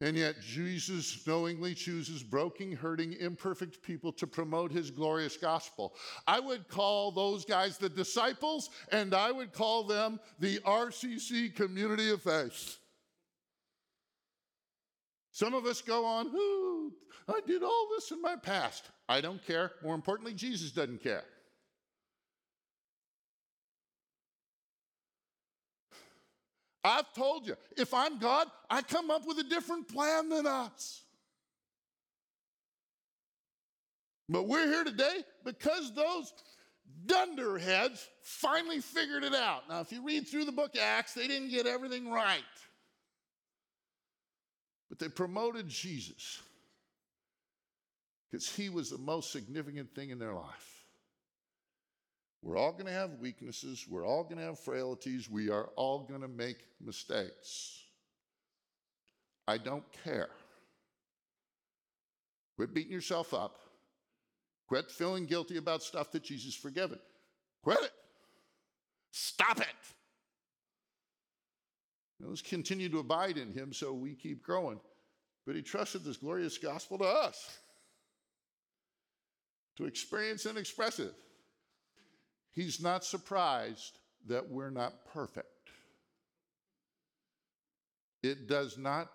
And 0.00 0.16
yet, 0.16 0.40
Jesus 0.40 1.26
knowingly 1.26 1.74
chooses 1.74 2.22
broken, 2.22 2.70
hurting, 2.70 3.14
imperfect 3.14 3.82
people 3.82 4.12
to 4.12 4.28
promote 4.28 4.70
his 4.70 4.92
glorious 4.92 5.36
gospel. 5.36 5.94
I 6.24 6.38
would 6.38 6.68
call 6.68 7.10
those 7.10 7.44
guys 7.44 7.78
the 7.78 7.88
disciples, 7.88 8.70
and 8.92 9.12
I 9.12 9.32
would 9.32 9.52
call 9.52 9.82
them 9.82 10.20
the 10.38 10.60
RCC 10.60 11.56
community 11.56 12.10
of 12.10 12.22
faith. 12.22 12.76
Some 15.32 15.52
of 15.52 15.66
us 15.66 15.82
go 15.82 16.04
on, 16.04 16.30
I 17.28 17.40
did 17.46 17.64
all 17.64 17.88
this 17.96 18.12
in 18.12 18.22
my 18.22 18.36
past. 18.36 18.84
I 19.08 19.20
don't 19.20 19.44
care. 19.44 19.72
More 19.82 19.94
importantly, 19.94 20.34
Jesus 20.34 20.70
doesn't 20.70 21.02
care. 21.02 21.24
I've 26.88 27.12
told 27.12 27.46
you, 27.46 27.56
if 27.76 27.92
I'm 27.92 28.18
God, 28.18 28.48
I 28.70 28.82
come 28.82 29.10
up 29.10 29.26
with 29.26 29.38
a 29.38 29.44
different 29.44 29.88
plan 29.88 30.28
than 30.28 30.46
us. 30.46 31.02
But 34.28 34.46
we're 34.46 34.66
here 34.66 34.84
today 34.84 35.24
because 35.44 35.94
those 35.94 36.32
dunderheads 37.06 38.06
finally 38.22 38.80
figured 38.80 39.24
it 39.24 39.34
out. 39.34 39.68
Now, 39.68 39.80
if 39.80 39.92
you 39.92 40.04
read 40.04 40.26
through 40.28 40.44
the 40.44 40.52
book 40.52 40.74
of 40.74 40.80
Acts, 40.80 41.14
they 41.14 41.26
didn't 41.26 41.50
get 41.50 41.66
everything 41.66 42.10
right. 42.10 42.42
But 44.88 44.98
they 44.98 45.08
promoted 45.08 45.68
Jesus 45.68 46.40
because 48.30 48.50
he 48.54 48.68
was 48.68 48.90
the 48.90 48.98
most 48.98 49.32
significant 49.32 49.94
thing 49.94 50.10
in 50.10 50.18
their 50.18 50.34
life. 50.34 50.77
We're 52.42 52.56
all 52.56 52.72
going 52.72 52.86
to 52.86 52.92
have 52.92 53.18
weaknesses. 53.20 53.86
We're 53.88 54.06
all 54.06 54.22
going 54.22 54.38
to 54.38 54.44
have 54.44 54.58
frailties. 54.58 55.28
We 55.28 55.50
are 55.50 55.70
all 55.76 56.00
going 56.00 56.20
to 56.20 56.28
make 56.28 56.58
mistakes. 56.80 57.82
I 59.46 59.58
don't 59.58 59.84
care. 60.04 60.28
Quit 62.56 62.74
beating 62.74 62.92
yourself 62.92 63.34
up. 63.34 63.58
Quit 64.68 64.90
feeling 64.90 65.26
guilty 65.26 65.56
about 65.56 65.82
stuff 65.82 66.12
that 66.12 66.22
Jesus 66.22 66.54
forgiven. 66.54 66.98
Quit 67.62 67.78
it. 67.82 67.92
Stop 69.10 69.60
it. 69.60 69.66
Now, 72.20 72.28
let's 72.28 72.42
continue 72.42 72.88
to 72.88 72.98
abide 72.98 73.38
in 73.38 73.52
him 73.52 73.72
so 73.72 73.92
we 73.92 74.14
keep 74.14 74.42
growing. 74.42 74.80
But 75.46 75.56
he 75.56 75.62
trusted 75.62 76.04
this 76.04 76.18
glorious 76.18 76.58
gospel 76.58 76.98
to 76.98 77.04
us 77.04 77.58
to 79.76 79.86
experience 79.86 80.44
and 80.44 80.58
express 80.58 80.98
it. 80.98 81.14
He's 82.58 82.80
not 82.80 83.04
surprised 83.04 84.00
that 84.26 84.50
we're 84.50 84.70
not 84.70 85.04
perfect. 85.14 85.46
It 88.20 88.48
does 88.48 88.76
not, 88.76 89.08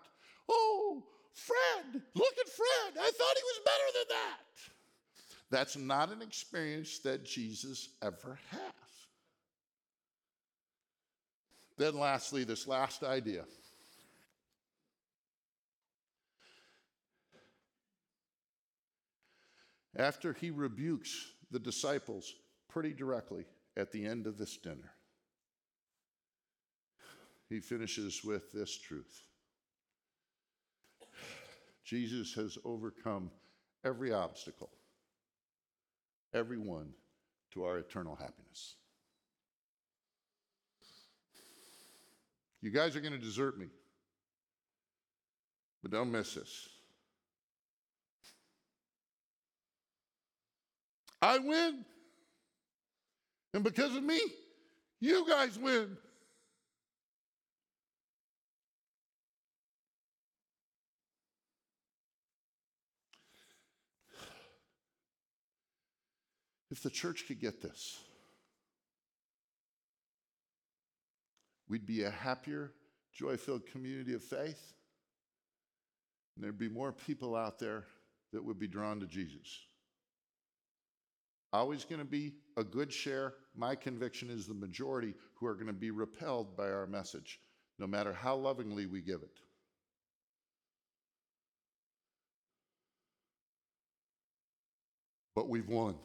oh, 0.48 1.04
Fred, 1.34 2.02
look 2.16 2.34
at 2.40 2.48
Fred. 2.48 2.94
I 2.98 3.12
thought 3.12 3.36
he 3.36 3.44
was 3.44 3.60
better 3.66 3.92
than 3.96 4.06
that. 4.12 4.40
That's 5.52 5.76
not 5.76 6.10
an 6.14 6.22
experience 6.22 7.00
that 7.00 7.26
Jesus 7.26 7.90
ever 8.02 8.40
has. 8.50 8.62
Then, 11.78 12.00
lastly, 12.00 12.46
this 12.46 12.66
last 12.66 13.04
idea. 13.04 13.44
After 19.98 20.32
he 20.32 20.50
rebukes 20.50 21.34
the 21.52 21.60
disciples 21.60 22.36
pretty 22.74 22.92
directly 22.92 23.46
at 23.78 23.92
the 23.92 24.04
end 24.04 24.26
of 24.26 24.40
this 24.40 24.58
dinner. 24.58 24.92
He 27.48 27.60
finishes 27.60 28.24
with 28.24 28.52
this 28.52 28.76
truth 28.76 29.22
Jesus 31.86 32.34
has 32.34 32.58
overcome 32.66 33.30
every 33.86 34.12
obstacle, 34.12 34.72
every 36.34 36.58
one 36.58 36.90
to 37.52 37.66
our 37.66 37.78
eternal 37.78 38.16
happiness. 38.16 38.76
You 42.62 42.72
guys 42.72 42.96
are 42.96 43.02
going 43.02 43.14
to 43.14 43.20
desert 43.20 43.60
me, 43.60 43.68
but 45.84 45.92
don't 45.92 46.12
miss 46.12 46.34
this. 46.34 46.70
I 51.22 51.38
win. 51.38 51.86
And 53.54 53.64
because 53.64 53.96
of 53.96 54.04
me, 54.04 54.20
you 55.00 55.28
guys 55.28 55.60
win. 55.60 55.98
If 66.72 66.82
the 66.82 66.90
church 66.90 67.26
could 67.28 67.40
get 67.40 67.62
this, 67.62 68.00
we'd 71.70 71.86
be 71.86 72.04
a 72.04 72.10
happier, 72.10 72.72
joy 73.14 73.38
filled 73.38 73.68
community 73.68 74.16
of 74.16 74.24
faith, 74.24 74.74
and 76.36 76.44
there'd 76.44 76.58
be 76.58 76.70
more 76.70 76.92
people 76.92 77.36
out 77.36 77.60
there 77.60 77.84
that 78.32 78.44
would 78.44 78.58
be 78.58 78.68
drawn 78.68 79.00
to 79.02 79.06
Jesus. 79.06 79.60
Always 81.52 81.86
going 81.86 82.00
to 82.00 82.06
be 82.06 82.34
a 82.58 82.64
good 82.64 82.92
share. 82.92 83.36
My 83.56 83.76
conviction 83.76 84.30
is 84.30 84.48
the 84.48 84.54
majority 84.54 85.14
who 85.36 85.46
are 85.46 85.54
going 85.54 85.68
to 85.68 85.74
be 85.74 85.92
repelled 85.92 86.58
by 86.58 86.72
our 86.72 86.88
message, 86.88 87.40
no 87.78 87.86
matter 87.86 88.14
how 88.14 88.36
lovingly 88.36 88.86
we 88.86 89.02
give 89.02 89.22
it. 89.22 89.40
But 95.36 95.50
we've 95.50 95.68
won. 95.68 95.96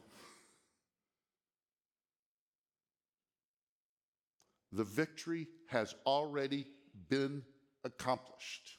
The 4.72 4.84
victory 4.84 5.48
has 5.66 5.94
already 6.06 6.66
been 7.08 7.42
accomplished. 7.84 8.78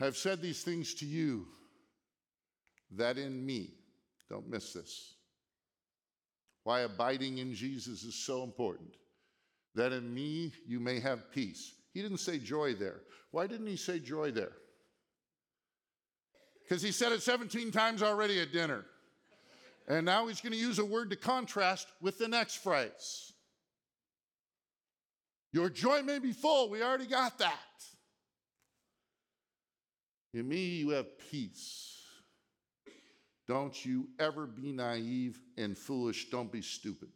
I've 0.00 0.16
said 0.16 0.42
these 0.42 0.62
things 0.62 0.94
to 0.94 1.06
you 1.06 1.46
that 2.96 3.18
in 3.18 3.46
me 3.46 3.74
don't 4.28 4.48
miss 4.48 4.72
this. 4.72 5.14
Why 6.64 6.80
abiding 6.80 7.38
in 7.38 7.54
Jesus 7.54 8.04
is 8.04 8.14
so 8.14 8.42
important. 8.42 8.94
That 9.74 9.92
in 9.92 10.12
me 10.12 10.52
you 10.66 10.80
may 10.80 11.00
have 11.00 11.30
peace. 11.32 11.74
He 11.92 12.02
didn't 12.02 12.18
say 12.18 12.38
joy 12.38 12.74
there. 12.74 13.00
Why 13.30 13.46
didn't 13.46 13.66
he 13.66 13.76
say 13.76 13.98
joy 13.98 14.30
there? 14.30 14.52
Because 16.62 16.82
he 16.82 16.92
said 16.92 17.12
it 17.12 17.22
17 17.22 17.70
times 17.70 18.02
already 18.02 18.40
at 18.40 18.52
dinner. 18.52 18.84
And 19.88 20.06
now 20.06 20.28
he's 20.28 20.40
going 20.40 20.52
to 20.52 20.58
use 20.58 20.78
a 20.78 20.84
word 20.84 21.10
to 21.10 21.16
contrast 21.16 21.88
with 22.00 22.18
the 22.18 22.28
next 22.28 22.56
phrase. 22.56 23.32
Your 25.52 25.68
joy 25.68 26.02
may 26.02 26.18
be 26.18 26.32
full. 26.32 26.70
We 26.70 26.82
already 26.82 27.06
got 27.06 27.38
that. 27.38 27.58
In 30.32 30.48
me, 30.48 30.76
you 30.76 30.90
have 30.90 31.06
peace. 31.30 31.91
Don't 33.48 33.84
you 33.84 34.08
ever 34.18 34.46
be 34.46 34.72
naive 34.72 35.40
and 35.56 35.76
foolish. 35.76 36.30
Don't 36.30 36.50
be 36.50 36.62
stupid. 36.62 37.10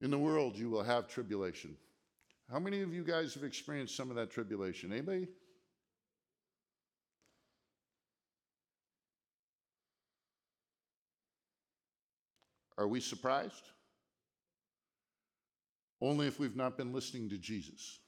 In 0.00 0.10
the 0.10 0.18
world, 0.18 0.56
you 0.56 0.68
will 0.68 0.82
have 0.82 1.08
tribulation. 1.08 1.76
How 2.50 2.58
many 2.58 2.82
of 2.82 2.92
you 2.92 3.02
guys 3.02 3.32
have 3.34 3.44
experienced 3.44 3.96
some 3.96 4.10
of 4.10 4.16
that 4.16 4.30
tribulation? 4.30 4.92
Anybody? 4.92 5.28
Are 12.76 12.88
we 12.88 13.00
surprised? 13.00 13.70
Only 16.00 16.26
if 16.26 16.38
we've 16.38 16.56
not 16.56 16.76
been 16.76 16.92
listening 16.92 17.30
to 17.30 17.38
Jesus. 17.38 18.00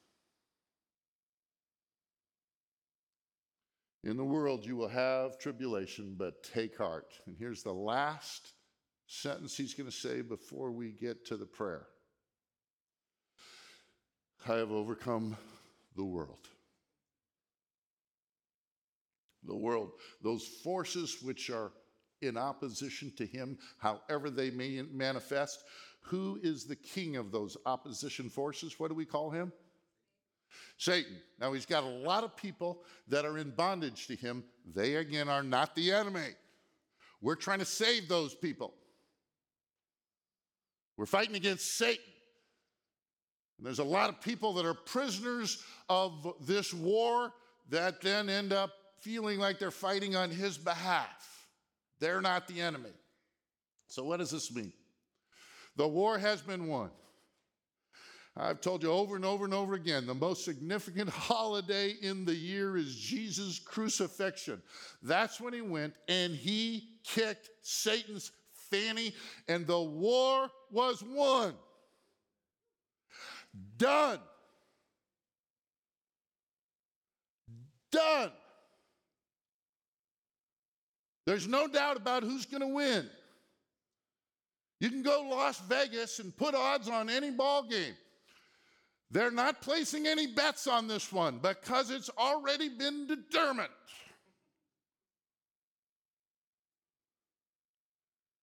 In 4.06 4.16
the 4.16 4.24
world 4.24 4.64
you 4.64 4.76
will 4.76 4.86
have 4.86 5.36
tribulation, 5.36 6.14
but 6.16 6.44
take 6.44 6.78
heart. 6.78 7.12
And 7.26 7.34
here's 7.36 7.64
the 7.64 7.72
last 7.72 8.52
sentence 9.08 9.56
he's 9.56 9.74
going 9.74 9.90
to 9.90 9.96
say 9.96 10.20
before 10.20 10.70
we 10.70 10.92
get 10.92 11.26
to 11.26 11.36
the 11.36 11.44
prayer 11.44 11.88
I 14.48 14.54
have 14.54 14.70
overcome 14.70 15.36
the 15.96 16.04
world. 16.04 16.46
The 19.42 19.56
world, 19.56 19.90
those 20.22 20.46
forces 20.62 21.16
which 21.20 21.50
are 21.50 21.72
in 22.22 22.36
opposition 22.36 23.12
to 23.16 23.26
him, 23.26 23.58
however 23.78 24.30
they 24.30 24.50
may 24.50 24.82
manifest. 24.82 25.64
Who 26.02 26.38
is 26.44 26.64
the 26.64 26.76
king 26.76 27.16
of 27.16 27.32
those 27.32 27.56
opposition 27.66 28.30
forces? 28.30 28.78
What 28.78 28.86
do 28.86 28.94
we 28.94 29.04
call 29.04 29.30
him? 29.30 29.52
Satan. 30.78 31.16
Now, 31.40 31.52
he's 31.52 31.66
got 31.66 31.84
a 31.84 31.88
lot 31.88 32.24
of 32.24 32.36
people 32.36 32.82
that 33.08 33.24
are 33.24 33.38
in 33.38 33.50
bondage 33.50 34.06
to 34.08 34.16
him. 34.16 34.44
They, 34.74 34.96
again, 34.96 35.28
are 35.28 35.42
not 35.42 35.74
the 35.74 35.92
enemy. 35.92 36.30
We're 37.20 37.36
trying 37.36 37.60
to 37.60 37.64
save 37.64 38.08
those 38.08 38.34
people. 38.34 38.74
We're 40.96 41.06
fighting 41.06 41.36
against 41.36 41.76
Satan. 41.76 42.04
And 43.58 43.66
there's 43.66 43.78
a 43.78 43.84
lot 43.84 44.10
of 44.10 44.20
people 44.20 44.54
that 44.54 44.66
are 44.66 44.74
prisoners 44.74 45.62
of 45.88 46.34
this 46.40 46.74
war 46.74 47.32
that 47.70 48.00
then 48.02 48.28
end 48.28 48.52
up 48.52 48.70
feeling 49.00 49.38
like 49.38 49.58
they're 49.58 49.70
fighting 49.70 50.16
on 50.16 50.30
his 50.30 50.58
behalf. 50.58 51.48
They're 52.00 52.20
not 52.20 52.48
the 52.48 52.60
enemy. 52.60 52.92
So, 53.88 54.04
what 54.04 54.18
does 54.18 54.30
this 54.30 54.54
mean? 54.54 54.72
The 55.76 55.88
war 55.88 56.18
has 56.18 56.42
been 56.42 56.66
won. 56.66 56.90
I've 58.38 58.60
told 58.60 58.82
you 58.82 58.90
over 58.90 59.16
and 59.16 59.24
over 59.24 59.46
and 59.46 59.54
over 59.54 59.74
again 59.74 60.06
the 60.06 60.14
most 60.14 60.44
significant 60.44 61.08
holiday 61.10 61.94
in 62.02 62.24
the 62.24 62.34
year 62.34 62.76
is 62.76 62.94
Jesus' 62.94 63.58
crucifixion. 63.58 64.62
That's 65.02 65.40
when 65.40 65.54
he 65.54 65.62
went 65.62 65.94
and 66.08 66.34
he 66.34 66.90
kicked 67.02 67.48
Satan's 67.62 68.32
fanny, 68.70 69.14
and 69.48 69.66
the 69.66 69.80
war 69.80 70.50
was 70.70 71.02
won. 71.02 71.54
Done. 73.78 74.18
Done. 77.90 78.32
There's 81.24 81.48
no 81.48 81.66
doubt 81.66 81.96
about 81.96 82.22
who's 82.22 82.44
going 82.44 82.60
to 82.60 82.68
win. 82.68 83.08
You 84.78 84.90
can 84.90 85.02
go 85.02 85.26
Las 85.30 85.58
Vegas 85.60 86.18
and 86.18 86.36
put 86.36 86.54
odds 86.54 86.88
on 86.88 87.08
any 87.08 87.30
ball 87.30 87.62
game. 87.62 87.94
They're 89.10 89.30
not 89.30 89.62
placing 89.62 90.06
any 90.06 90.26
bets 90.26 90.66
on 90.66 90.88
this 90.88 91.12
one 91.12 91.38
because 91.38 91.90
it's 91.90 92.10
already 92.18 92.68
been 92.68 93.06
determined. 93.06 93.68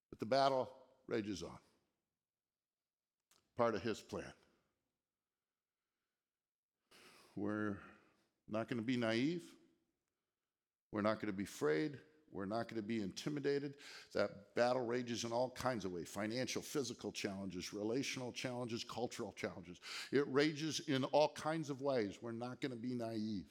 But 0.10 0.20
the 0.20 0.26
battle 0.26 0.70
rages 1.08 1.44
on. 1.44 1.58
Part 3.58 3.76
of 3.76 3.84
his 3.84 4.00
plan. 4.00 4.34
We're 7.36 7.78
not 8.50 8.68
going 8.68 8.78
to 8.78 8.86
be 8.86 8.98
naive. 8.98 9.42
We're 10.92 11.02
not 11.02 11.16
going 11.16 11.28
to 11.28 11.38
be 11.38 11.44
afraid. 11.44 11.98
We're 12.34 12.46
not 12.46 12.68
going 12.68 12.82
to 12.82 12.88
be 12.88 13.02
intimidated. 13.02 13.76
That 14.14 14.32
battle 14.56 14.86
rages 14.86 15.24
in 15.24 15.32
all 15.32 15.52
kinds 15.52 15.86
of 15.86 15.92
ways 15.92 16.10
financial, 16.10 16.62
physical 16.62 17.12
challenges, 17.12 17.74
relational 17.74 18.32
challenges, 18.32 18.84
cultural 18.84 19.34
challenges. 19.38 19.80
It 20.12 20.26
rages 20.28 20.82
in 20.88 21.04
all 21.06 21.30
kinds 21.30 21.70
of 21.70 21.82
ways. 21.82 22.18
We're 22.22 22.32
not 22.32 22.60
going 22.60 22.72
to 22.72 22.78
be 22.78 22.94
naive. 22.94 23.46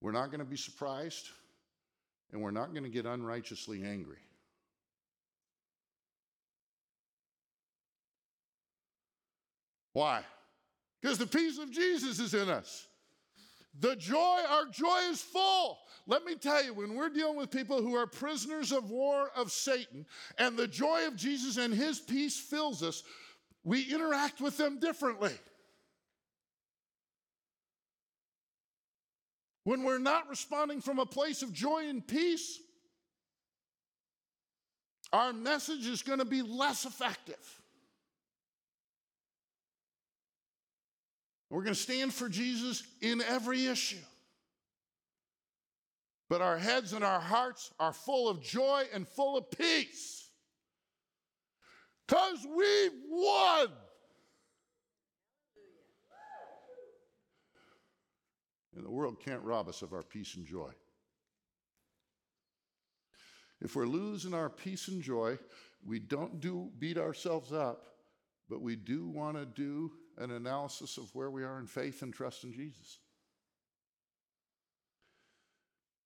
We're 0.00 0.12
not 0.12 0.30
going 0.30 0.40
to 0.40 0.46
be 0.46 0.56
surprised, 0.56 1.28
and 2.32 2.40
we're 2.40 2.52
not 2.52 2.72
going 2.72 2.84
to 2.84 2.90
get 2.90 3.04
unrighteously 3.04 3.82
angry. 3.84 4.16
Why? 9.92 10.22
Because 11.02 11.18
the 11.18 11.26
peace 11.26 11.58
of 11.58 11.70
Jesus 11.70 12.18
is 12.18 12.32
in 12.34 12.48
us. 12.48 12.86
The 13.78 13.96
joy, 13.96 14.40
our 14.48 14.66
joy 14.66 14.98
is 15.10 15.22
full. 15.22 15.78
Let 16.06 16.24
me 16.24 16.34
tell 16.34 16.64
you, 16.64 16.74
when 16.74 16.94
we're 16.94 17.08
dealing 17.08 17.36
with 17.36 17.50
people 17.50 17.80
who 17.80 17.94
are 17.94 18.06
prisoners 18.06 18.72
of 18.72 18.90
war 18.90 19.30
of 19.36 19.52
Satan 19.52 20.06
and 20.38 20.56
the 20.56 20.66
joy 20.66 21.06
of 21.06 21.14
Jesus 21.16 21.56
and 21.56 21.72
his 21.72 22.00
peace 22.00 22.38
fills 22.38 22.82
us, 22.82 23.04
we 23.62 23.82
interact 23.82 24.40
with 24.40 24.56
them 24.56 24.80
differently. 24.80 25.32
When 29.64 29.84
we're 29.84 29.98
not 29.98 30.28
responding 30.28 30.80
from 30.80 30.98
a 30.98 31.06
place 31.06 31.42
of 31.42 31.52
joy 31.52 31.88
and 31.88 32.04
peace, 32.04 32.58
our 35.12 35.32
message 35.32 35.86
is 35.86 36.02
going 36.02 36.18
to 36.18 36.24
be 36.24 36.42
less 36.42 36.84
effective. 36.84 37.59
We're 41.50 41.64
going 41.64 41.74
to 41.74 41.80
stand 41.80 42.14
for 42.14 42.28
Jesus 42.28 42.84
in 43.02 43.20
every 43.20 43.66
issue. 43.66 43.96
But 46.28 46.40
our 46.40 46.56
heads 46.56 46.92
and 46.92 47.04
our 47.04 47.18
hearts 47.18 47.72
are 47.80 47.92
full 47.92 48.28
of 48.28 48.40
joy 48.40 48.84
and 48.94 49.06
full 49.06 49.36
of 49.36 49.50
peace. 49.50 50.28
Because 52.06 52.46
we've 52.56 52.92
won. 53.08 53.68
And 58.76 58.86
the 58.86 58.90
world 58.90 59.16
can't 59.24 59.42
rob 59.42 59.68
us 59.68 59.82
of 59.82 59.92
our 59.92 60.04
peace 60.04 60.36
and 60.36 60.46
joy. 60.46 60.70
If 63.60 63.74
we're 63.74 63.86
losing 63.86 64.32
our 64.32 64.48
peace 64.48 64.86
and 64.86 65.02
joy, 65.02 65.36
we 65.84 65.98
don't 65.98 66.40
do 66.40 66.70
beat 66.78 66.96
ourselves 66.96 67.52
up, 67.52 67.86
but 68.48 68.62
we 68.62 68.76
do 68.76 69.08
want 69.08 69.36
to 69.36 69.44
do 69.44 69.90
an 70.20 70.30
analysis 70.30 70.98
of 70.98 71.14
where 71.14 71.30
we 71.30 71.42
are 71.42 71.58
in 71.58 71.66
faith 71.66 72.02
and 72.02 72.12
trust 72.12 72.44
in 72.44 72.52
Jesus. 72.52 72.98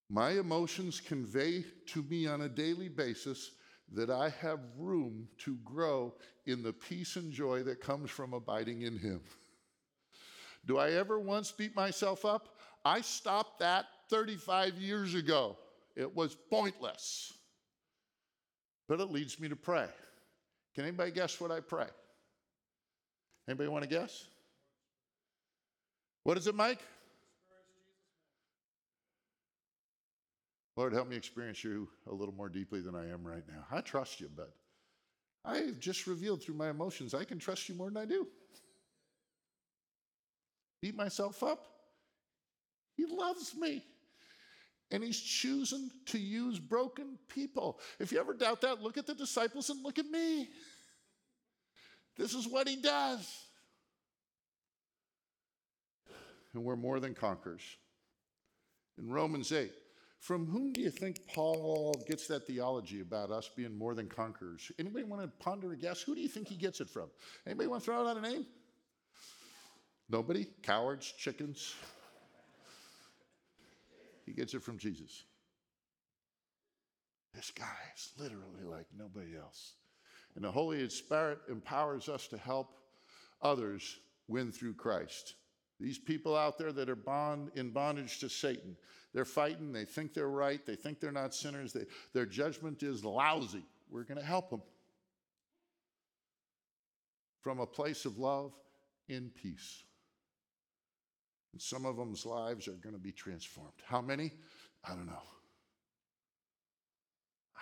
My 0.08 0.30
emotions 0.32 1.00
convey 1.00 1.64
to 1.86 2.02
me 2.02 2.26
on 2.26 2.42
a 2.42 2.48
daily 2.48 2.88
basis 2.88 3.50
that 3.92 4.10
I 4.10 4.28
have 4.40 4.60
room 4.78 5.28
to 5.38 5.56
grow 5.64 6.14
in 6.46 6.62
the 6.62 6.72
peace 6.72 7.16
and 7.16 7.32
joy 7.32 7.62
that 7.64 7.80
comes 7.80 8.10
from 8.10 8.32
abiding 8.32 8.82
in 8.82 8.96
Him. 8.96 9.20
Do 10.66 10.78
I 10.78 10.92
ever 10.92 11.18
once 11.18 11.52
beat 11.52 11.74
myself 11.74 12.24
up? 12.24 12.56
I 12.84 13.00
stopped 13.00 13.58
that 13.60 13.86
35 14.10 14.74
years 14.74 15.14
ago. 15.14 15.56
It 15.96 16.14
was 16.14 16.36
pointless. 16.50 17.32
But 18.88 19.00
it 19.00 19.10
leads 19.10 19.40
me 19.40 19.48
to 19.48 19.56
pray. 19.56 19.88
Can 20.74 20.84
anybody 20.84 21.10
guess 21.10 21.40
what 21.40 21.50
I 21.50 21.60
pray? 21.60 21.86
Anybody 23.48 23.68
want 23.68 23.82
to 23.82 23.88
guess? 23.88 24.24
What 26.22 26.38
is 26.38 26.46
it, 26.46 26.54
Mike? 26.54 26.80
Lord, 30.76 30.92
help 30.92 31.08
me 31.08 31.16
experience 31.16 31.62
you 31.62 31.88
a 32.10 32.14
little 32.14 32.34
more 32.34 32.48
deeply 32.48 32.80
than 32.80 32.94
I 32.94 33.08
am 33.10 33.24
right 33.24 33.44
now. 33.46 33.64
I 33.70 33.80
trust 33.80 34.20
you, 34.20 34.28
but 34.34 34.52
I've 35.44 35.78
just 35.78 36.06
revealed 36.06 36.42
through 36.42 36.56
my 36.56 36.70
emotions 36.70 37.14
I 37.14 37.24
can 37.24 37.38
trust 37.38 37.68
you 37.68 37.74
more 37.74 37.88
than 37.90 37.98
I 37.98 38.06
do. 38.06 38.26
Beat 40.80 40.96
myself 40.96 41.42
up. 41.42 41.66
He 42.96 43.06
loves 43.06 43.54
me. 43.54 43.84
And 44.90 45.02
he's 45.02 45.20
choosing 45.20 45.90
to 46.06 46.18
use 46.18 46.58
broken 46.58 47.18
people. 47.28 47.80
If 47.98 48.12
you 48.12 48.20
ever 48.20 48.34
doubt 48.34 48.60
that, 48.62 48.82
look 48.82 48.98
at 48.98 49.06
the 49.06 49.14
disciples 49.14 49.70
and 49.70 49.82
look 49.82 49.98
at 49.98 50.06
me. 50.06 50.48
This 52.16 52.34
is 52.34 52.46
what 52.46 52.68
he 52.68 52.76
does. 52.76 53.44
And 56.52 56.62
we're 56.62 56.76
more 56.76 57.00
than 57.00 57.14
conquerors. 57.14 57.62
In 58.98 59.08
Romans 59.08 59.50
8, 59.50 59.72
from 60.20 60.46
whom 60.46 60.72
do 60.72 60.80
you 60.80 60.90
think 60.90 61.20
Paul 61.34 61.92
gets 62.06 62.28
that 62.28 62.46
theology 62.46 63.00
about 63.00 63.30
us 63.30 63.50
being 63.54 63.76
more 63.76 63.94
than 63.94 64.06
conquerors? 64.06 64.70
Anybody 64.78 65.04
want 65.04 65.22
to 65.22 65.28
ponder 65.44 65.72
a 65.72 65.76
guess? 65.76 66.00
Who 66.00 66.14
do 66.14 66.20
you 66.20 66.28
think 66.28 66.48
he 66.48 66.54
gets 66.54 66.80
it 66.80 66.88
from? 66.88 67.10
Anybody 67.46 67.66
want 67.66 67.82
to 67.82 67.84
throw 67.84 68.08
out 68.08 68.16
a 68.16 68.20
name? 68.20 68.46
Nobody? 70.08 70.46
Cowards? 70.62 71.12
Chickens? 71.18 71.74
He 74.24 74.32
gets 74.32 74.54
it 74.54 74.62
from 74.62 74.78
Jesus. 74.78 75.24
This 77.34 77.50
guy 77.50 77.76
is 77.96 78.12
literally 78.16 78.64
like 78.64 78.86
nobody 78.96 79.36
else. 79.36 79.74
And 80.36 80.44
the 80.44 80.50
Holy 80.50 80.88
Spirit 80.88 81.38
empowers 81.48 82.08
us 82.08 82.26
to 82.28 82.36
help 82.36 82.76
others 83.42 83.98
win 84.28 84.50
through 84.50 84.74
Christ. 84.74 85.34
These 85.80 85.98
people 85.98 86.36
out 86.36 86.58
there 86.58 86.72
that 86.72 86.88
are 86.88 86.96
bond, 86.96 87.50
in 87.54 87.70
bondage 87.70 88.18
to 88.20 88.28
Satan, 88.28 88.76
they're 89.12 89.24
fighting, 89.24 89.72
they 89.72 89.84
think 89.84 90.14
they're 90.14 90.28
right, 90.28 90.64
they 90.64 90.76
think 90.76 91.00
they're 91.00 91.12
not 91.12 91.34
sinners, 91.34 91.72
they, 91.72 91.84
their 92.12 92.26
judgment 92.26 92.82
is 92.82 93.04
lousy. 93.04 93.64
We're 93.90 94.04
going 94.04 94.18
to 94.18 94.24
help 94.24 94.50
them 94.50 94.62
from 97.42 97.60
a 97.60 97.66
place 97.66 98.04
of 98.04 98.18
love 98.18 98.52
in 99.08 99.30
peace. 99.30 99.82
And 101.52 101.60
some 101.60 101.84
of 101.84 101.96
them's 101.96 102.26
lives 102.26 102.66
are 102.66 102.72
going 102.72 102.94
to 102.94 103.00
be 103.00 103.12
transformed. 103.12 103.74
How 103.84 104.00
many? 104.00 104.32
I 104.82 104.90
don't 104.94 105.06
know. 105.06 105.22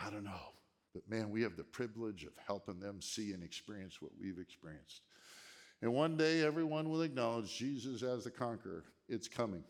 I 0.01 0.09
don't 0.11 0.25
know. 0.25 0.53
But 0.95 1.09
man, 1.09 1.31
we 1.31 1.43
have 1.43 1.57
the 1.57 1.65
privilege 1.65 2.25
of 2.25 2.33
helping 2.47 2.81
them 2.81 3.01
see 3.01 3.33
and 3.33 3.43
experience 3.43 4.03
what 4.03 4.13
we've 4.21 4.39
experienced. 4.39 5.01
And 5.81 5.93
one 5.93 6.17
day, 6.17 6.43
everyone 6.43 6.91
will 6.91 7.03
acknowledge 7.03 7.57
Jesus 7.57 8.03
as 8.03 8.25
the 8.25 8.31
conqueror. 8.31 8.85
It's 9.09 9.27
coming. 9.27 9.65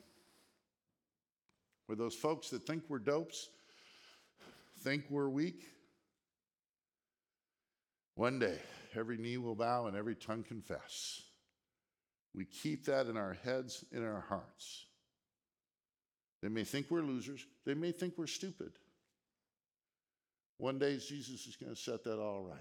For 1.86 1.94
those 1.94 2.14
folks 2.14 2.50
that 2.50 2.66
think 2.66 2.84
we're 2.88 2.98
dopes, 2.98 3.48
think 4.82 5.04
we're 5.10 5.28
weak, 5.28 5.64
one 8.14 8.38
day, 8.38 8.58
every 8.94 9.16
knee 9.16 9.38
will 9.38 9.54
bow 9.54 9.86
and 9.86 9.96
every 9.96 10.14
tongue 10.14 10.42
confess. 10.42 11.22
We 12.34 12.44
keep 12.44 12.84
that 12.86 13.06
in 13.06 13.16
our 13.16 13.36
heads, 13.42 13.84
in 13.90 14.04
our 14.04 14.24
hearts. 14.28 14.86
They 16.42 16.48
may 16.48 16.64
think 16.64 16.90
we're 16.90 17.02
losers, 17.02 17.44
they 17.64 17.74
may 17.74 17.92
think 17.92 18.14
we're 18.18 18.26
stupid. 18.26 18.72
One 20.58 20.78
day, 20.78 20.96
Jesus 20.96 21.46
is 21.46 21.56
going 21.56 21.74
to 21.74 21.80
set 21.80 22.04
that 22.04 22.18
all 22.18 22.42
right. 22.42 22.60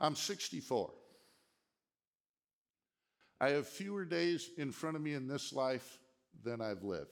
I'm 0.00 0.14
64. 0.14 0.90
I 3.40 3.50
have 3.50 3.68
fewer 3.68 4.04
days 4.04 4.50
in 4.58 4.72
front 4.72 4.96
of 4.96 5.02
me 5.02 5.14
in 5.14 5.28
this 5.28 5.52
life 5.52 5.98
than 6.44 6.60
I've 6.60 6.82
lived. 6.82 7.08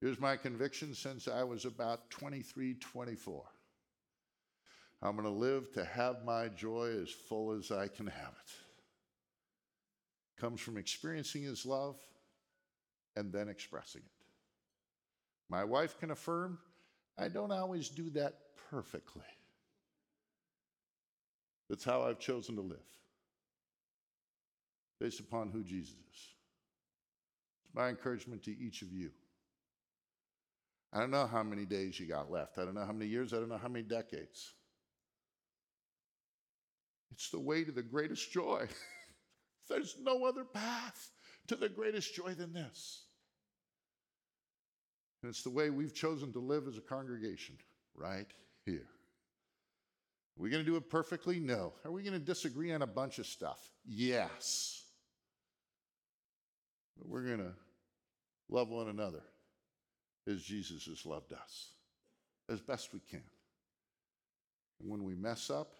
Here's 0.00 0.20
my 0.20 0.36
conviction 0.36 0.94
since 0.94 1.26
I 1.26 1.42
was 1.42 1.64
about 1.64 2.10
23, 2.10 2.74
24. 2.74 3.44
I'm 5.02 5.16
going 5.16 5.24
to 5.24 5.30
live 5.30 5.72
to 5.72 5.84
have 5.84 6.24
my 6.24 6.48
joy 6.48 6.90
as 7.02 7.10
full 7.10 7.52
as 7.52 7.70
I 7.70 7.88
can 7.88 8.06
have 8.06 8.34
it. 8.44 8.52
Comes 10.40 10.60
from 10.60 10.76
experiencing 10.76 11.42
His 11.42 11.64
love 11.64 11.96
and 13.16 13.32
then 13.32 13.48
expressing 13.48 14.02
it. 14.04 14.15
My 15.48 15.64
wife 15.64 15.98
can 15.98 16.10
affirm 16.10 16.58
I 17.18 17.28
don't 17.28 17.52
always 17.52 17.88
do 17.88 18.10
that 18.10 18.34
perfectly. 18.70 19.22
That's 21.68 21.84
how 21.84 22.02
I've 22.02 22.18
chosen 22.18 22.56
to 22.56 22.60
live, 22.60 22.78
based 25.00 25.20
upon 25.20 25.50
who 25.50 25.64
Jesus 25.64 25.94
is. 25.94 26.28
It's 27.64 27.74
my 27.74 27.88
encouragement 27.88 28.44
to 28.44 28.56
each 28.56 28.82
of 28.82 28.92
you. 28.92 29.10
I 30.92 31.00
don't 31.00 31.10
know 31.10 31.26
how 31.26 31.42
many 31.42 31.64
days 31.64 31.98
you 31.98 32.06
got 32.06 32.30
left. 32.30 32.58
I 32.58 32.64
don't 32.64 32.74
know 32.74 32.84
how 32.84 32.92
many 32.92 33.10
years. 33.10 33.32
I 33.32 33.36
don't 33.36 33.48
know 33.48 33.58
how 33.58 33.68
many 33.68 33.82
decades. 33.82 34.52
It's 37.10 37.30
the 37.30 37.40
way 37.40 37.64
to 37.64 37.72
the 37.72 37.82
greatest 37.82 38.30
joy. 38.30 38.68
There's 39.68 39.96
no 40.00 40.24
other 40.26 40.44
path 40.44 41.10
to 41.48 41.56
the 41.56 41.68
greatest 41.68 42.14
joy 42.14 42.34
than 42.34 42.52
this. 42.52 43.05
And 45.26 45.32
it's 45.32 45.42
the 45.42 45.50
way 45.50 45.70
we've 45.70 45.92
chosen 45.92 46.32
to 46.34 46.38
live 46.38 46.68
as 46.68 46.78
a 46.78 46.80
congregation 46.80 47.56
right 47.96 48.28
here. 48.64 48.86
Are 50.38 50.40
we 50.40 50.50
going 50.50 50.64
to 50.64 50.70
do 50.70 50.76
it 50.76 50.88
perfectly? 50.88 51.40
No. 51.40 51.72
Are 51.84 51.90
we 51.90 52.04
going 52.04 52.12
to 52.12 52.24
disagree 52.24 52.72
on 52.72 52.82
a 52.82 52.86
bunch 52.86 53.18
of 53.18 53.26
stuff? 53.26 53.58
Yes. 53.84 54.84
But 56.96 57.08
we're 57.08 57.24
going 57.24 57.40
to 57.40 57.54
love 58.48 58.68
one 58.68 58.86
another 58.86 59.24
as 60.28 60.44
Jesus 60.44 60.84
has 60.84 61.04
loved 61.04 61.32
us 61.32 61.70
as 62.48 62.60
best 62.60 62.94
we 62.94 63.00
can. 63.00 63.24
And 64.78 64.88
when 64.88 65.02
we 65.02 65.16
mess 65.16 65.50
up, 65.50 65.72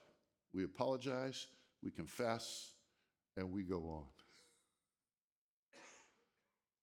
we 0.52 0.64
apologize, 0.64 1.46
we 1.84 1.92
confess, 1.92 2.72
and 3.36 3.52
we 3.52 3.62
go 3.62 3.76
on. 3.76 4.06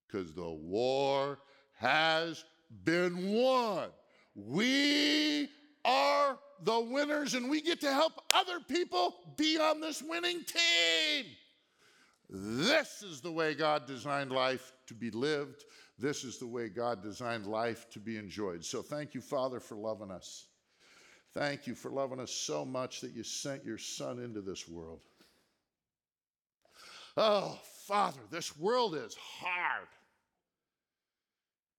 Because 0.07 0.33
the 0.33 0.49
war 0.49 1.39
has 1.73 2.45
been 2.83 3.31
won. 3.33 3.89
We 4.35 5.49
are 5.85 6.37
the 6.63 6.79
winners, 6.79 7.33
and 7.33 7.49
we 7.49 7.61
get 7.61 7.81
to 7.81 7.91
help 7.91 8.13
other 8.33 8.59
people 8.67 9.15
be 9.37 9.57
on 9.57 9.81
this 9.81 10.01
winning 10.01 10.43
team. 10.43 11.25
This 12.29 13.03
is 13.03 13.21
the 13.21 13.31
way 13.31 13.53
God 13.53 13.85
designed 13.85 14.31
life 14.31 14.73
to 14.87 14.93
be 14.93 15.11
lived. 15.11 15.65
This 15.99 16.23
is 16.23 16.39
the 16.39 16.47
way 16.47 16.69
God 16.69 17.03
designed 17.03 17.45
life 17.45 17.89
to 17.91 17.99
be 17.99 18.17
enjoyed. 18.17 18.65
So 18.65 18.81
thank 18.81 19.13
you, 19.13 19.21
Father, 19.21 19.59
for 19.59 19.75
loving 19.75 20.09
us. 20.09 20.47
Thank 21.33 21.67
you 21.67 21.75
for 21.75 21.91
loving 21.91 22.19
us 22.19 22.31
so 22.31 22.65
much 22.65 23.01
that 23.01 23.11
you 23.11 23.23
sent 23.23 23.65
your 23.65 23.77
Son 23.77 24.19
into 24.19 24.41
this 24.41 24.67
world. 24.67 25.01
Oh, 27.17 27.59
Father, 27.87 28.19
this 28.31 28.57
world 28.57 28.95
is 28.95 29.15
hard. 29.15 29.87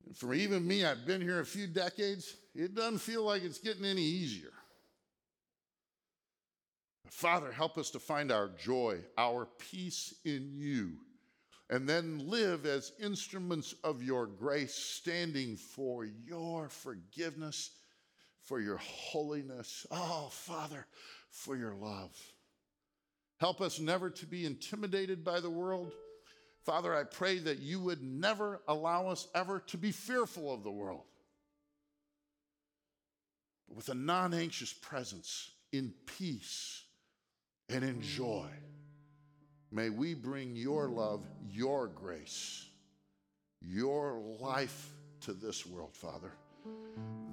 And 0.07 0.17
for 0.17 0.35
even 0.35 0.67
me, 0.67 0.85
I've 0.85 1.07
been 1.07 1.21
here 1.21 1.41
a 1.41 1.47
few 1.47 1.67
decades, 1.67 2.37
it 2.55 2.75
doesn't 2.75 2.99
feel 2.99 3.25
like 3.25 3.43
it's 3.43 3.59
getting 3.59 3.85
any 3.85 4.03
easier. 4.03 4.53
Father, 7.11 7.53
help 7.53 7.79
us 7.79 7.91
to 7.91 7.99
find 7.99 8.33
our 8.33 8.49
joy, 8.59 8.99
our 9.17 9.47
peace 9.71 10.15
in 10.25 10.51
you, 10.55 10.95
and 11.71 11.89
then 11.89 12.29
live 12.29 12.67
as 12.67 12.93
instruments 13.01 13.75
of 13.85 14.03
your 14.03 14.27
grace, 14.27 14.75
standing 14.75 15.57
for 15.57 16.05
your 16.05 16.69
forgiveness 16.69 17.71
for 18.45 18.61
your 18.61 18.77
holiness. 18.77 19.87
Oh, 19.91 20.29
Father, 20.31 20.87
for 21.31 21.57
your 21.57 21.75
love. 21.75 22.15
Help 23.41 23.61
us 23.61 23.81
never 23.81 24.11
to 24.11 24.27
be 24.27 24.45
intimidated 24.47 25.25
by 25.25 25.41
the 25.41 25.51
world. 25.51 25.93
Father, 26.65 26.95
I 26.95 27.05
pray 27.05 27.39
that 27.41 27.59
you 27.59 27.79
would 27.81 28.03
never 28.03 28.63
allow 28.67 29.09
us 29.09 29.29
ever 29.35 29.61
to 29.67 29.77
be 29.77 29.93
fearful 29.93 30.53
of 30.53 30.63
the 30.63 30.71
world. 30.71 31.03
But 33.69 33.77
with 33.77 33.89
a 33.91 33.95
non 33.95 34.33
anxious 34.33 34.73
presence, 34.73 35.51
in 35.73 35.93
peace 36.07 36.85
and 37.69 37.85
in 37.85 38.01
joy, 38.01 38.49
may 39.71 39.91
we 39.91 40.15
bring 40.15 40.57
your 40.57 40.89
love, 40.89 41.27
your 41.51 41.89
grace, 41.89 42.67
your 43.61 44.23
life 44.41 44.91
to 45.21 45.35
this 45.35 45.67
world, 45.67 45.95
Father. 45.95 46.33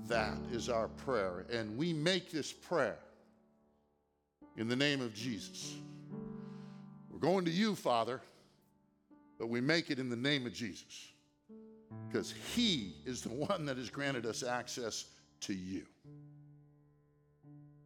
That 0.08 0.40
is 0.52 0.68
our 0.68 0.90
prayer. 0.90 1.46
And 1.52 1.78
we 1.78 1.94
make 1.94 2.32
this 2.32 2.52
prayer 2.52 2.98
in 4.58 4.68
the 4.68 4.76
name 4.76 5.00
of 5.00 5.14
Jesus. 5.14 5.76
We're 7.10 7.20
going 7.20 7.46
to 7.46 7.52
you, 7.52 7.76
Father, 7.76 8.20
but 9.42 9.50
we 9.50 9.60
make 9.60 9.90
it 9.90 9.98
in 9.98 10.08
the 10.08 10.16
name 10.16 10.46
of 10.46 10.54
Jesus 10.54 11.14
because 12.08 12.32
He 12.54 12.98
is 13.08 13.24
the 13.24 13.30
one 13.48 13.66
that 13.66 13.76
has 13.76 13.90
granted 13.90 14.28
us 14.28 14.44
access 14.44 15.06
to 15.40 15.54
you. 15.56 15.88